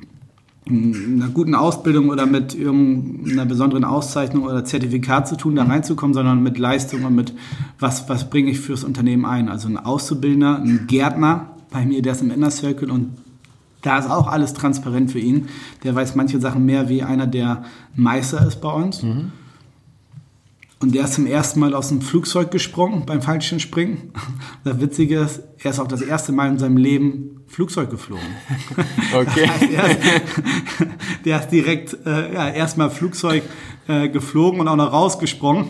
einer 0.68 1.28
guten 1.32 1.54
Ausbildung 1.54 2.10
oder 2.10 2.26
mit 2.26 2.56
irgendeiner 2.56 3.46
besonderen 3.46 3.84
Auszeichnung 3.84 4.46
oder 4.46 4.66
Zertifikat 4.66 5.28
zu 5.28 5.38
tun, 5.38 5.56
da 5.56 5.66
reinzukommen, 5.66 6.16
sondern 6.16 6.42
mit 6.42 6.58
Leistung 6.58 7.04
und 7.04 7.14
mit 7.14 7.36
was, 7.80 8.10
was 8.10 8.28
bringe 8.32 8.50
ich 8.50 8.60
fürs 8.60 8.84
Unternehmen 8.84 9.24
ein. 9.24 9.50
Also 9.50 9.68
ein 9.68 9.78
Auszubildender, 9.78 10.58
ein 10.58 10.88
Gärtner 10.88 11.52
bei 11.70 11.86
mir, 11.86 12.02
der 12.02 12.14
ist 12.14 12.24
im 12.24 12.32
Inner 12.32 12.50
Circle 12.50 12.90
und 12.90 13.10
da 13.84 14.00
ist 14.00 14.10
auch 14.10 14.26
alles 14.26 14.56
transparent 14.56 15.12
für 15.12 15.20
ihn. 15.20 15.48
Der 15.84 15.94
weiß 15.94 16.16
manche 16.16 16.40
Sachen 16.40 16.66
mehr 16.66 16.90
wie 16.90 17.04
einer, 17.04 17.28
der 17.28 17.66
Meister 17.96 18.48
ist 18.48 18.62
bei 18.62 18.72
uns. 18.72 19.04
Mhm. 19.04 19.32
Und 20.84 20.94
der 20.94 21.06
ist 21.06 21.14
zum 21.14 21.26
ersten 21.26 21.62
Mal 21.62 21.74
aus 21.76 21.88
dem 21.88 22.02
Flugzeug 22.02 22.52
gesprungen 22.52 23.06
beim 23.06 23.22
Fallschirmspringen. 23.22 24.12
Das 24.66 24.82
Witzige 24.82 25.20
ist, 25.20 25.42
er 25.64 25.72
ist 25.72 25.80
auch 25.80 25.88
das 25.88 26.02
erste 26.02 26.34
Mal 26.34 26.50
in 26.50 26.60
seinem 26.60 26.76
Leben 26.76 27.42
Flugzeug 27.48 27.90
geflogen. 27.90 28.26
Okay. 29.16 29.46
Das 29.46 29.62
heißt, 29.62 29.72
der, 29.72 29.86
ist, 29.86 30.00
der, 31.26 31.40
ist, 31.40 31.50
direkt 31.52 31.98
äh, 32.06 32.34
ja, 32.34 32.50
erstmal 32.50 32.90
Flugzeug 32.90 33.44
äh, 33.88 34.10
geflogen 34.10 34.60
und 34.60 34.68
auch 34.68 34.76
noch 34.76 34.92
rausgesprungen. 34.92 35.68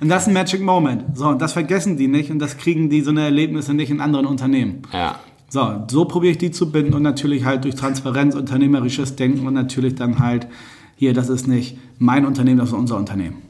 und 0.00 0.08
das 0.08 0.22
ist 0.22 0.28
ein 0.28 0.34
Magic 0.34 0.62
Moment. 0.62 1.16
So, 1.16 1.26
und 1.26 1.42
das 1.42 1.52
vergessen 1.52 1.96
die 1.96 2.06
nicht 2.06 2.30
und 2.30 2.38
das 2.38 2.58
kriegen 2.58 2.88
die 2.88 3.00
so 3.00 3.10
eine 3.10 3.22
Erlebnisse 3.22 3.74
nicht 3.74 3.90
in 3.90 4.00
anderen 4.00 4.26
Unternehmen. 4.26 4.82
Ja. 4.92 5.18
So, 5.48 5.84
so 5.90 6.04
probiere 6.04 6.30
ich 6.30 6.38
die 6.38 6.52
zu 6.52 6.70
binden 6.70 6.94
und 6.94 7.02
natürlich 7.02 7.44
halt 7.44 7.64
durch 7.64 7.74
Transparenz, 7.74 8.36
unternehmerisches 8.36 9.16
Denken 9.16 9.48
und 9.48 9.54
natürlich 9.54 9.96
dann 9.96 10.20
halt, 10.20 10.46
hier, 10.94 11.12
das 11.12 11.28
ist 11.28 11.48
nicht 11.48 11.76
mein 11.98 12.24
Unternehmen, 12.24 12.58
das 12.58 12.68
ist 12.68 12.74
unser 12.74 12.96
Unternehmen. 12.96 13.45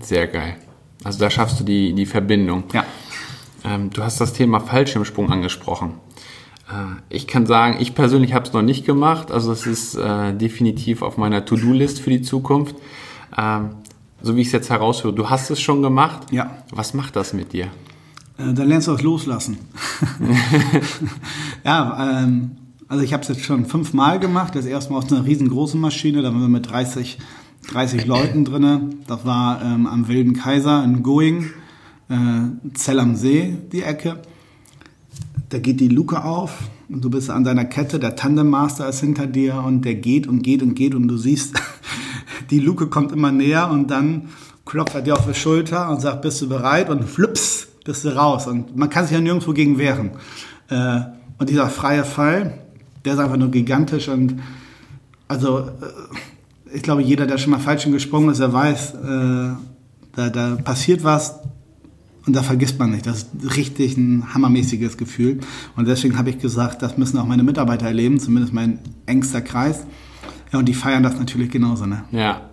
Sehr 0.00 0.26
geil. 0.26 0.56
Also 1.04 1.18
da 1.18 1.30
schaffst 1.30 1.60
du 1.60 1.64
die, 1.64 1.92
die 1.94 2.06
Verbindung. 2.06 2.64
Ja. 2.72 2.84
Ähm, 3.64 3.90
du 3.90 4.02
hast 4.02 4.20
das 4.20 4.32
Thema 4.32 4.60
Fallschirmsprung 4.60 5.30
angesprochen. 5.30 5.94
Äh, 6.68 7.00
ich 7.08 7.26
kann 7.26 7.46
sagen, 7.46 7.76
ich 7.80 7.94
persönlich 7.94 8.32
habe 8.32 8.46
es 8.46 8.52
noch 8.52 8.62
nicht 8.62 8.84
gemacht. 8.84 9.30
Also 9.30 9.52
es 9.52 9.66
ist 9.66 9.94
äh, 9.94 10.34
definitiv 10.34 11.02
auf 11.02 11.16
meiner 11.16 11.44
To-Do-List 11.44 12.00
für 12.00 12.10
die 12.10 12.22
Zukunft. 12.22 12.76
Ähm, 13.36 13.70
so 14.22 14.36
wie 14.36 14.40
ich 14.40 14.48
es 14.48 14.52
jetzt 14.52 14.70
heraushöre, 14.70 15.14
du 15.14 15.30
hast 15.30 15.50
es 15.50 15.60
schon 15.60 15.82
gemacht. 15.82 16.32
Ja. 16.32 16.58
Was 16.72 16.94
macht 16.94 17.16
das 17.16 17.32
mit 17.32 17.52
dir? 17.52 17.66
Äh, 18.38 18.52
dann 18.52 18.68
lernst 18.68 18.88
du 18.88 18.92
das 18.92 19.02
loslassen. 19.02 19.58
ja, 21.64 22.22
ähm, 22.22 22.52
also 22.88 23.02
ich 23.02 23.12
habe 23.12 23.22
es 23.22 23.28
jetzt 23.28 23.44
schon 23.44 23.66
fünfmal 23.66 24.18
gemacht. 24.18 24.54
Das 24.54 24.66
erste 24.66 24.92
Mal 24.92 24.98
aus 24.98 25.12
einer 25.12 25.24
riesengroßen 25.24 25.80
Maschine, 25.80 26.22
da 26.22 26.28
waren 26.28 26.40
wir 26.40 26.48
mit 26.48 26.70
30 26.70 27.18
30 27.72 28.06
Leuten 28.06 28.44
drin. 28.44 28.96
Das 29.06 29.24
war 29.24 29.62
ähm, 29.62 29.86
am 29.86 30.08
Wilden 30.08 30.34
Kaiser 30.34 30.84
in 30.84 31.02
Going, 31.02 31.50
äh, 32.08 32.14
Zell 32.74 33.00
am 33.00 33.16
See, 33.16 33.56
die 33.72 33.82
Ecke. 33.82 34.22
Da 35.48 35.58
geht 35.58 35.80
die 35.80 35.88
Luke 35.88 36.24
auf 36.24 36.58
und 36.88 37.04
du 37.04 37.10
bist 37.10 37.30
an 37.30 37.44
deiner 37.44 37.64
Kette, 37.64 37.98
der 37.98 38.16
Tandemmaster 38.16 38.88
ist 38.88 39.00
hinter 39.00 39.26
dir 39.26 39.62
und 39.64 39.84
der 39.84 39.94
geht 39.94 40.26
und 40.26 40.42
geht 40.42 40.62
und 40.62 40.74
geht 40.74 40.94
und 40.94 41.08
du 41.08 41.16
siehst, 41.16 41.60
die 42.50 42.60
Luke 42.60 42.88
kommt 42.88 43.12
immer 43.12 43.32
näher 43.32 43.70
und 43.70 43.90
dann 43.90 44.28
klopft 44.64 44.94
er 44.94 45.02
dir 45.02 45.14
auf 45.14 45.26
die 45.26 45.34
Schulter 45.34 45.90
und 45.90 46.00
sagt, 46.00 46.22
bist 46.22 46.42
du 46.42 46.48
bereit? 46.48 46.90
Und 46.90 47.04
flups, 47.04 47.68
bist 47.84 48.04
du 48.04 48.14
raus. 48.14 48.46
Und 48.46 48.76
man 48.76 48.90
kann 48.90 49.04
sich 49.04 49.14
ja 49.14 49.20
nirgendwo 49.20 49.52
gegen 49.52 49.78
wehren. 49.78 50.10
Äh, 50.68 51.00
und 51.38 51.48
dieser 51.48 51.68
freie 51.68 52.04
Fall, 52.04 52.58
der 53.04 53.14
ist 53.14 53.20
einfach 53.20 53.36
nur 53.36 53.50
gigantisch 53.50 54.08
und 54.08 54.40
also 55.28 55.60
äh, 55.60 55.70
ich 56.72 56.82
glaube, 56.82 57.02
jeder, 57.02 57.26
der 57.26 57.38
schon 57.38 57.50
mal 57.50 57.58
falsch 57.58 57.84
gesprungen 57.84 58.30
ist, 58.30 58.40
der 58.40 58.52
weiß, 58.52 58.94
äh, 58.94 59.48
da, 60.14 60.30
da 60.30 60.56
passiert 60.56 61.04
was 61.04 61.40
und 62.26 62.34
da 62.34 62.42
vergisst 62.42 62.78
man 62.78 62.90
nicht. 62.90 63.06
Das 63.06 63.18
ist 63.18 63.56
richtig 63.56 63.96
ein 63.96 64.34
hammermäßiges 64.34 64.96
Gefühl. 64.96 65.40
Und 65.76 65.86
deswegen 65.86 66.18
habe 66.18 66.30
ich 66.30 66.38
gesagt, 66.38 66.82
das 66.82 66.98
müssen 66.98 67.18
auch 67.18 67.26
meine 67.26 67.42
Mitarbeiter 67.42 67.86
erleben, 67.86 68.18
zumindest 68.18 68.52
mein 68.52 68.80
engster 69.06 69.40
Kreis. 69.40 69.86
Ja, 70.52 70.58
und 70.58 70.66
die 70.66 70.74
feiern 70.74 71.02
das 71.02 71.18
natürlich 71.18 71.50
genauso. 71.50 71.86
Ne? 71.86 72.04
Ja. 72.10 72.50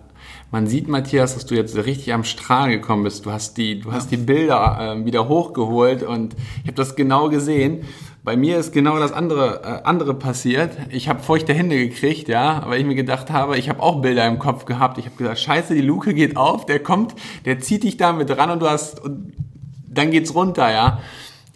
Man 0.52 0.68
sieht, 0.68 0.86
Matthias, 0.86 1.34
dass 1.34 1.46
du 1.46 1.56
jetzt 1.56 1.74
richtig 1.74 2.12
am 2.12 2.22
Strahl 2.22 2.70
gekommen 2.70 3.02
bist. 3.02 3.26
Du 3.26 3.32
hast 3.32 3.56
die, 3.56 3.80
du 3.80 3.92
hast 3.92 4.12
die 4.12 4.16
Bilder 4.16 4.96
äh, 4.96 5.04
wieder 5.04 5.26
hochgeholt 5.28 6.04
und 6.04 6.36
ich 6.62 6.68
habe 6.68 6.74
das 6.74 6.94
genau 6.94 7.28
gesehen. 7.28 7.80
Bei 8.24 8.38
mir 8.38 8.58
ist 8.58 8.72
genau 8.72 8.98
das 8.98 9.12
andere, 9.12 9.60
äh, 9.62 9.82
andere 9.84 10.14
passiert. 10.14 10.70
Ich 10.88 11.10
habe 11.10 11.22
feuchte 11.22 11.52
Hände 11.52 11.76
gekriegt, 11.76 12.28
ja, 12.28 12.64
weil 12.66 12.80
ich 12.80 12.86
mir 12.86 12.94
gedacht 12.94 13.30
habe, 13.30 13.58
ich 13.58 13.68
habe 13.68 13.82
auch 13.82 14.00
Bilder 14.00 14.26
im 14.26 14.38
Kopf 14.38 14.64
gehabt. 14.64 14.96
Ich 14.96 15.04
habe 15.04 15.16
gesagt, 15.16 15.40
scheiße, 15.40 15.74
die 15.74 15.82
Luke 15.82 16.14
geht 16.14 16.38
auf, 16.38 16.64
der 16.64 16.82
kommt, 16.82 17.14
der 17.44 17.60
zieht 17.60 17.82
dich 17.82 17.98
da 17.98 18.14
mit 18.14 18.34
ran 18.34 18.48
und 18.48 18.62
du 18.62 18.68
hast, 18.68 19.04
und 19.04 19.34
dann 19.86 20.10
geht's 20.10 20.34
runter, 20.34 20.72
ja. 20.72 21.00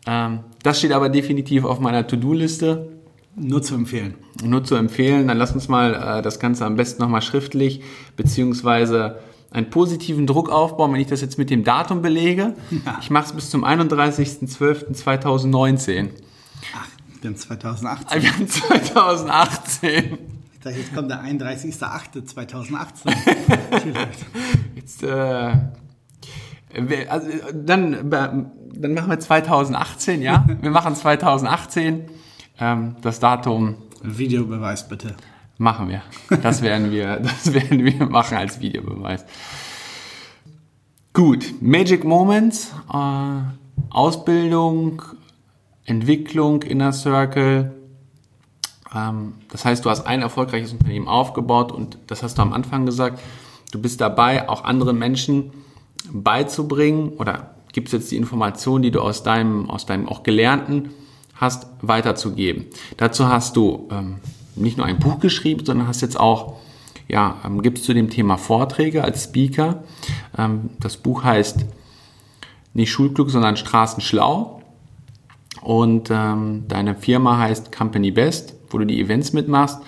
Ähm, 0.06 0.40
das 0.62 0.78
steht 0.78 0.92
aber 0.92 1.08
definitiv 1.08 1.64
auf 1.64 1.80
meiner 1.80 2.06
To-Do-Liste. 2.06 2.98
Nur 3.34 3.62
zu 3.62 3.74
empfehlen. 3.74 4.16
Nur 4.44 4.62
zu 4.64 4.74
empfehlen. 4.74 5.28
Dann 5.28 5.38
lass 5.38 5.52
uns 5.52 5.68
mal 5.68 6.18
äh, 6.18 6.22
das 6.22 6.38
Ganze 6.38 6.66
am 6.66 6.76
besten 6.76 7.00
nochmal 7.00 7.22
schriftlich, 7.22 7.80
beziehungsweise 8.16 9.20
einen 9.50 9.70
positiven 9.70 10.26
Druck 10.26 10.50
aufbauen, 10.50 10.92
wenn 10.92 11.00
ich 11.00 11.06
das 11.06 11.22
jetzt 11.22 11.38
mit 11.38 11.48
dem 11.48 11.64
Datum 11.64 12.02
belege. 12.02 12.52
Ja. 12.84 12.98
Ich 13.00 13.08
mache 13.08 13.24
es 13.24 13.32
bis 13.32 13.48
zum 13.48 13.64
31.12.2019. 13.64 16.10
Ach, 16.74 16.88
wir 17.20 17.30
haben 17.30 17.36
2018. 17.36 18.22
Wir 18.22 18.32
haben 18.32 18.48
2018. 18.48 20.18
Ich 20.52 20.60
dachte, 20.60 20.78
jetzt 20.78 20.94
kommt 20.94 21.10
der 21.10 21.22
31.08.2018. 21.22 24.06
jetzt, 24.74 25.02
äh, 25.02 25.56
also, 27.08 27.28
dann, 27.54 28.10
dann 28.10 28.94
machen 28.94 29.10
wir 29.10 29.18
2018, 29.18 30.22
ja? 30.22 30.46
Wir 30.60 30.70
machen 30.70 30.94
2018. 30.94 32.04
Ähm, 32.60 32.96
das 33.02 33.20
Datum. 33.20 33.76
Videobeweis 34.02 34.88
bitte. 34.88 35.14
Machen 35.58 35.88
wir. 35.88 36.02
Das 36.42 36.62
werden 36.62 36.90
wir, 36.90 37.16
das 37.20 37.52
werden 37.52 37.84
wir 37.84 38.06
machen 38.06 38.36
als 38.36 38.60
Videobeweis. 38.60 39.24
Gut, 41.12 41.54
Magic 41.60 42.04
Moments, 42.04 42.72
äh, 42.92 43.40
Ausbildung, 43.90 45.02
Entwicklung, 45.88 46.62
Inner 46.62 46.92
Circle. 46.92 47.74
Ähm, 48.94 49.34
das 49.50 49.64
heißt, 49.64 49.84
du 49.84 49.90
hast 49.90 50.06
ein 50.06 50.22
erfolgreiches 50.22 50.72
Unternehmen 50.72 51.08
aufgebaut 51.08 51.72
und 51.72 51.98
das 52.06 52.22
hast 52.22 52.38
du 52.38 52.42
am 52.42 52.52
Anfang 52.52 52.86
gesagt. 52.86 53.20
Du 53.72 53.80
bist 53.80 54.00
dabei, 54.00 54.48
auch 54.48 54.64
anderen 54.64 54.98
Menschen 54.98 55.50
beizubringen 56.12 57.10
oder 57.10 57.54
gibst 57.72 57.92
jetzt 57.92 58.10
die 58.10 58.16
Informationen, 58.16 58.82
die 58.82 58.90
du 58.90 59.00
aus 59.00 59.22
deinem, 59.22 59.68
aus 59.70 59.86
deinem 59.86 60.08
auch 60.08 60.22
Gelernten 60.22 60.90
hast, 61.34 61.66
weiterzugeben. 61.82 62.66
Dazu 62.96 63.28
hast 63.28 63.56
du 63.56 63.88
ähm, 63.90 64.16
nicht 64.56 64.76
nur 64.76 64.86
ein 64.86 64.98
Buch 64.98 65.20
geschrieben, 65.20 65.64
sondern 65.64 65.86
hast 65.86 66.00
jetzt 66.00 66.18
auch, 66.18 66.56
ja, 67.08 67.36
ähm, 67.44 67.62
gibst 67.62 67.84
zu 67.84 67.94
dem 67.94 68.10
Thema 68.10 68.36
Vorträge 68.36 69.04
als 69.04 69.24
Speaker. 69.24 69.84
Ähm, 70.36 70.70
das 70.80 70.96
Buch 70.96 71.24
heißt 71.24 71.64
nicht 72.74 72.90
Schulglück, 72.90 73.30
sondern 73.30 73.56
Straßenschlau. 73.56 74.57
Und 75.68 76.08
ähm, 76.10 76.64
deine 76.66 76.94
Firma 76.94 77.36
heißt 77.36 77.76
Company 77.76 78.10
Best, 78.10 78.54
wo 78.70 78.78
du 78.78 78.86
die 78.86 79.02
Events 79.02 79.34
mitmachst. 79.34 79.78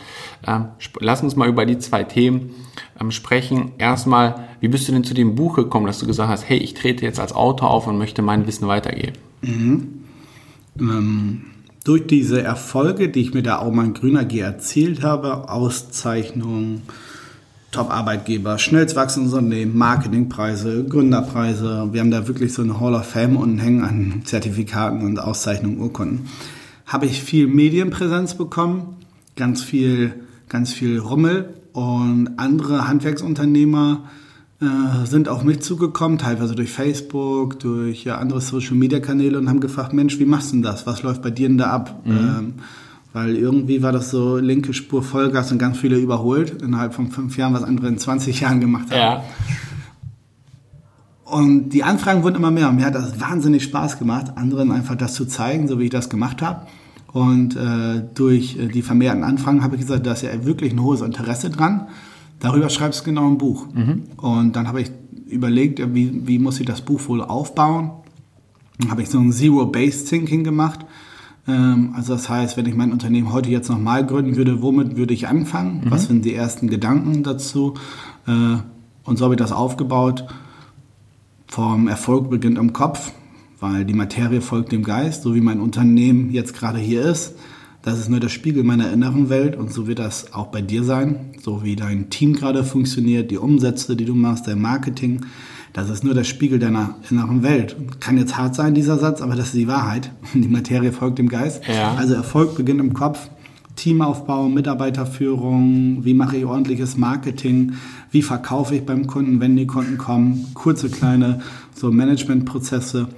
Ähm, 0.47 0.67
lass 1.01 1.23
uns 1.23 1.37
mal 1.37 1.49
über 1.49 1.65
die 1.65 1.79
zwei 1.79 2.05
Themen 2.05 2.51
ähm, 3.01 3.11
sprechen. 3.11 3.73
Erstmal, 3.79 4.47
wie 4.61 4.69
bist 4.69 4.87
du 4.87 4.93
denn 4.93 5.05
zu 5.05 5.15
dem 5.15 5.35
Buch 5.37 5.57
gekommen, 5.57 5.87
dass 5.87 5.99
du 5.99 6.07
gesagt 6.07 6.29
hast, 6.29 6.47
hey, 6.47 6.59
ich 6.59 6.75
trete 6.75 7.07
jetzt 7.07 7.19
als 7.19 7.33
Autor 7.33 7.71
auf 7.71 7.87
und 7.87 7.97
möchte 7.97 8.21
mein 8.21 8.47
Wissen 8.47 8.69
weitergeben? 8.69 9.15
Mhm. 9.41 10.05
Ähm, 10.79 11.41
durch 11.85 12.07
diese 12.07 12.43
Erfolge, 12.43 13.09
die 13.09 13.23
ich 13.23 13.33
mit 13.33 13.47
der 13.47 13.63
Aumann 13.63 13.95
Grüner 13.95 14.27
G 14.27 14.41
erzielt 14.41 15.03
habe, 15.03 15.49
Auszeichnungen, 15.49 16.83
Top-Arbeitgeber, 17.73 18.59
schnellst 18.59 18.97
wachsendes 18.97 19.33
Unternehmen, 19.33 19.79
Marketingpreise, 19.79 20.85
Gründerpreise. 20.85 21.89
Wir 21.93 22.01
haben 22.01 22.11
da 22.11 22.27
wirklich 22.27 22.53
so 22.53 22.63
eine 22.63 22.81
Hall 22.81 22.95
of 22.95 23.07
Fame 23.07 23.37
und 23.37 23.59
hängen 23.59 23.85
an 23.85 24.23
Zertifikaten 24.25 25.03
und 25.03 25.19
Auszeichnungen, 25.19 25.79
Urkunden. 25.79 26.29
Habe 26.87 27.07
ich 27.07 27.23
viel 27.23 27.47
Medienpräsenz 27.47 28.35
bekommen, 28.35 28.97
ganz 29.37 29.63
viel 29.63 30.15
ganz 30.51 30.73
viel 30.73 30.99
Rummel 30.99 31.55
und 31.73 32.33
andere 32.37 32.87
Handwerksunternehmer 32.87 34.05
äh, 34.61 35.07
sind 35.07 35.31
auf 35.31 35.43
mich 35.43 35.61
zugekommen, 35.61 36.19
teilweise 36.19 36.55
durch 36.55 36.71
Facebook, 36.71 37.59
durch 37.61 38.05
ja, 38.05 38.19
andere 38.19 38.43
Social-Media-Kanäle 38.43 39.39
und 39.39 39.49
haben 39.49 39.61
gefragt, 39.61 39.95
Mensch, 39.95 40.19
wie 40.19 40.27
machst 40.27 40.51
du 40.51 40.57
denn 40.57 40.63
das? 40.63 40.87
Was 40.87 41.03
läuft 41.03 41.23
bei 41.23 41.31
dir 41.31 41.49
denn 41.49 41.57
da 41.57 41.71
ab? 41.71 42.03
Mhm. 42.05 42.13
Ähm, 42.13 42.55
weil 43.13 43.37
irgendwie 43.37 43.83
war 43.83 43.93
das 43.93 44.11
so 44.11 44.37
linke 44.37 44.73
Spur 44.73 45.03
Vollgas 45.03 45.51
und 45.51 45.59
ganz 45.59 45.79
viele 45.79 45.99
überholt 45.99 46.63
innerhalb 46.63 46.95
von 46.95 47.11
fünf 47.11 47.37
Jahren, 47.37 47.55
was 47.55 47.65
andere 47.65 47.89
in 47.89 47.99
20 47.99 48.41
Jahren 48.41 48.61
gemacht 48.61 48.91
haben. 48.91 48.99
Ja. 48.99 49.25
Und 51.25 51.71
die 51.71 51.85
Anfragen 51.85 52.23
wurden 52.23 52.37
immer 52.37 52.51
mehr 52.51 52.69
und 52.69 52.77
mir 52.77 52.87
hat 52.87 52.95
das 52.95 53.21
wahnsinnig 53.21 53.63
Spaß 53.63 53.99
gemacht, 53.99 54.33
anderen 54.37 54.73
einfach 54.73 54.97
das 54.97 55.15
zu 55.15 55.27
zeigen, 55.27 55.69
so 55.69 55.79
wie 55.79 55.85
ich 55.85 55.91
das 55.91 56.09
gemacht 56.09 56.43
habe. 56.43 56.67
Und 57.13 57.57
äh, 57.57 58.03
durch 58.15 58.57
äh, 58.57 58.69
die 58.69 58.83
vermehrten 58.83 59.25
Anfragen 59.25 59.63
habe 59.63 59.77
ich 59.77 59.83
gesagt, 59.83 60.07
da 60.07 60.13
ist 60.13 60.23
ja 60.23 60.45
wirklich 60.45 60.73
ein 60.73 60.83
hohes 60.83 61.01
Interesse 61.01 61.51
dran. 61.51 61.89
Darüber 62.41 62.69
schreibst 62.69 63.01
du 63.01 63.05
genau 63.05 63.29
ein 63.29 63.39
Buch. 63.39 63.67
Mhm. 63.73 64.05
Und 64.17 64.57
dann 64.57 64.67
habe 64.69 64.81
ich 64.81 64.91
überlegt, 65.29 65.81
wie, 65.95 66.27
wie 66.27 66.39
muss 66.39 66.59
ich 66.61 66.67
das 66.67 66.81
Buch 66.81 67.01
wohl 67.09 67.23
aufbauen. 67.23 67.93
Dann 68.79 68.91
habe 68.91 69.03
ich 69.03 69.11
so 69.11 69.19
ein 69.19 69.33
Zero-Based-Thinking 69.33 70.43
gemacht. 70.43 70.81
Ähm, 71.47 71.93
also 71.95 72.13
das 72.15 72.29
heißt, 72.29 72.57
wenn 72.57 72.67
ich 72.67 72.75
mein 72.75 72.93
Unternehmen 72.93 73.33
heute 73.33 73.51
jetzt 73.51 73.69
nochmal 73.69 74.07
gründen 74.07 74.37
würde, 74.37 74.63
womit 74.63 74.97
würde 74.97 75.15
ich 75.15 75.29
anfangen? 75.29 75.83
Mhm. 75.85 75.91
Was 75.91 76.07
sind 76.07 76.25
die 76.25 76.35
ersten 76.35 76.69
Gedanken 76.69 77.23
dazu? 77.23 77.75
Äh, 78.27 78.57
und 79.05 79.17
so 79.19 79.25
habe 79.25 79.35
ich 79.35 79.41
das 79.41 79.53
aufgebaut. 79.53 80.27
Vom 81.47 81.89
Erfolg 81.89 82.31
beginnt 82.31 82.59
im 82.59 82.73
Kopf, 82.73 83.13
weil 83.59 83.85
die 83.85 83.95
Materie 83.95 84.41
folgt 84.41 84.73
dem 84.73 84.85
Geist, 84.85 85.23
so 85.23 85.35
wie 85.35 85.41
mein 85.41 85.61
Unternehmen 85.61 86.31
jetzt 86.31 86.55
gerade 86.55 86.79
hier 86.79 87.03
ist. 87.03 87.35
Das 87.83 87.99
ist 87.99 88.11
nur 88.11 88.21
der 88.21 88.29
Spiegel 88.29 88.63
meiner 88.63 88.93
inneren 88.93 89.31
Welt 89.31 89.57
und 89.57 89.73
so 89.73 89.87
wird 89.87 89.99
das 89.99 90.35
auch 90.35 90.49
bei 90.49 90.61
dir 90.61 90.85
sein, 90.85 91.31
so 91.43 91.65
wie 91.65 91.77
dein 91.77 92.11
Team 92.11 92.35
gerade 92.35 92.63
funktioniert, 92.63 93.31
die 93.31 93.39
Umsätze, 93.39 93.97
die 93.97 94.05
du 94.05 94.15
machst, 94.15 94.47
dein 94.47 94.61
Marketing. 94.61 95.23
Das 95.73 95.89
ist 95.89 96.03
nur 96.03 96.15
der 96.15 96.25
Spiegel 96.25 96.59
deiner 96.59 96.97
inneren 97.11 97.43
Welt. 97.43 97.77
Kann 98.01 98.19
jetzt 98.19 98.37
hart 98.37 98.55
sein, 98.55 98.75
dieser 98.75 98.99
Satz, 98.99 99.23
aber 99.23 99.37
das 99.37 99.47
ist 99.47 99.55
die 99.55 99.69
Wahrheit. 99.69 100.11
Die 100.35 100.49
Materie 100.49 100.93
folgt 100.93 101.19
dem 101.19 101.29
Geist. 101.29 101.63
Ja. 101.69 101.95
Also 101.95 102.15
Erfolg 102.15 102.57
beginnt 102.57 102.81
im 102.81 102.93
Kopf. 102.93 103.29
Teamaufbau, 103.77 104.49
Mitarbeiterführung, 104.49 106.05
wie 106.05 106.13
mache 106.13 106.37
ich 106.37 106.45
ordentliches 106.45 106.99
Marketing, 106.99 107.73
wie 108.11 108.21
verkaufe 108.21 108.75
ich 108.75 108.85
beim 108.85 109.07
Kunden, 109.07 109.41
wenn 109.41 109.57
die 109.57 109.67
Kunden 109.67 109.97
kommen, 109.97 110.49
kurze 110.53 110.91
kleine 110.91 111.41
so 111.75 111.91
Managementprozesse 111.91 113.09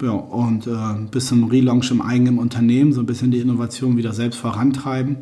ja, 0.00 0.10
und 0.10 0.66
äh, 0.66 0.70
bis 1.10 1.26
zum 1.26 1.44
Relaunch 1.44 1.90
im 1.90 2.02
eigenen 2.02 2.38
Unternehmen, 2.38 2.92
so 2.92 3.00
ein 3.00 3.06
bisschen 3.06 3.30
die 3.30 3.38
Innovation 3.38 3.96
wieder 3.96 4.12
selbst 4.12 4.38
vorantreiben. 4.38 5.16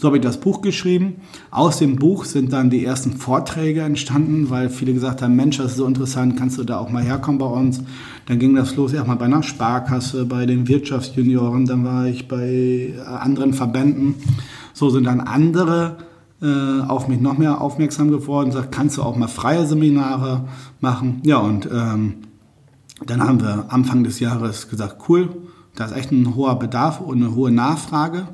So 0.00 0.06
habe 0.06 0.16
ich 0.16 0.22
das 0.22 0.40
Buch 0.40 0.62
geschrieben. 0.62 1.16
Aus 1.50 1.76
dem 1.76 1.96
Buch 1.96 2.24
sind 2.24 2.54
dann 2.54 2.70
die 2.70 2.86
ersten 2.86 3.18
Vorträge 3.18 3.82
entstanden, 3.82 4.48
weil 4.48 4.70
viele 4.70 4.94
gesagt 4.94 5.20
haben, 5.20 5.36
Mensch, 5.36 5.58
das 5.58 5.72
ist 5.72 5.76
so 5.76 5.84
interessant, 5.84 6.38
kannst 6.38 6.56
du 6.56 6.64
da 6.64 6.78
auch 6.78 6.88
mal 6.88 7.02
herkommen 7.02 7.36
bei 7.36 7.44
uns. 7.44 7.82
Dann 8.24 8.38
ging 8.38 8.54
das 8.54 8.76
los 8.76 8.94
erstmal 8.94 9.18
bei 9.18 9.26
einer 9.26 9.42
Sparkasse, 9.42 10.24
bei 10.24 10.46
den 10.46 10.68
Wirtschaftsjunioren, 10.68 11.66
dann 11.66 11.84
war 11.84 12.06
ich 12.06 12.28
bei 12.28 12.94
äh, 12.96 12.98
anderen 13.06 13.52
Verbänden. 13.52 14.14
So 14.72 14.88
sind 14.88 15.04
dann 15.04 15.20
andere 15.20 15.98
äh, 16.40 16.80
auf 16.88 17.06
mich 17.06 17.20
noch 17.20 17.36
mehr 17.36 17.60
aufmerksam 17.60 18.10
geworden, 18.10 18.52
sagt, 18.52 18.72
kannst 18.72 18.96
du 18.96 19.02
auch 19.02 19.16
mal 19.16 19.28
freie 19.28 19.66
Seminare 19.66 20.48
machen. 20.80 21.20
Ja, 21.26 21.40
und 21.40 21.68
ähm, 21.70 22.14
dann 23.04 23.20
haben 23.20 23.42
wir 23.42 23.66
Anfang 23.68 24.02
des 24.02 24.18
Jahres 24.18 24.70
gesagt, 24.70 25.10
cool, 25.10 25.28
da 25.74 25.84
ist 25.84 25.94
echt 25.94 26.10
ein 26.10 26.34
hoher 26.36 26.58
Bedarf 26.58 27.02
und 27.02 27.22
eine 27.22 27.34
hohe 27.34 27.50
Nachfrage 27.50 28.28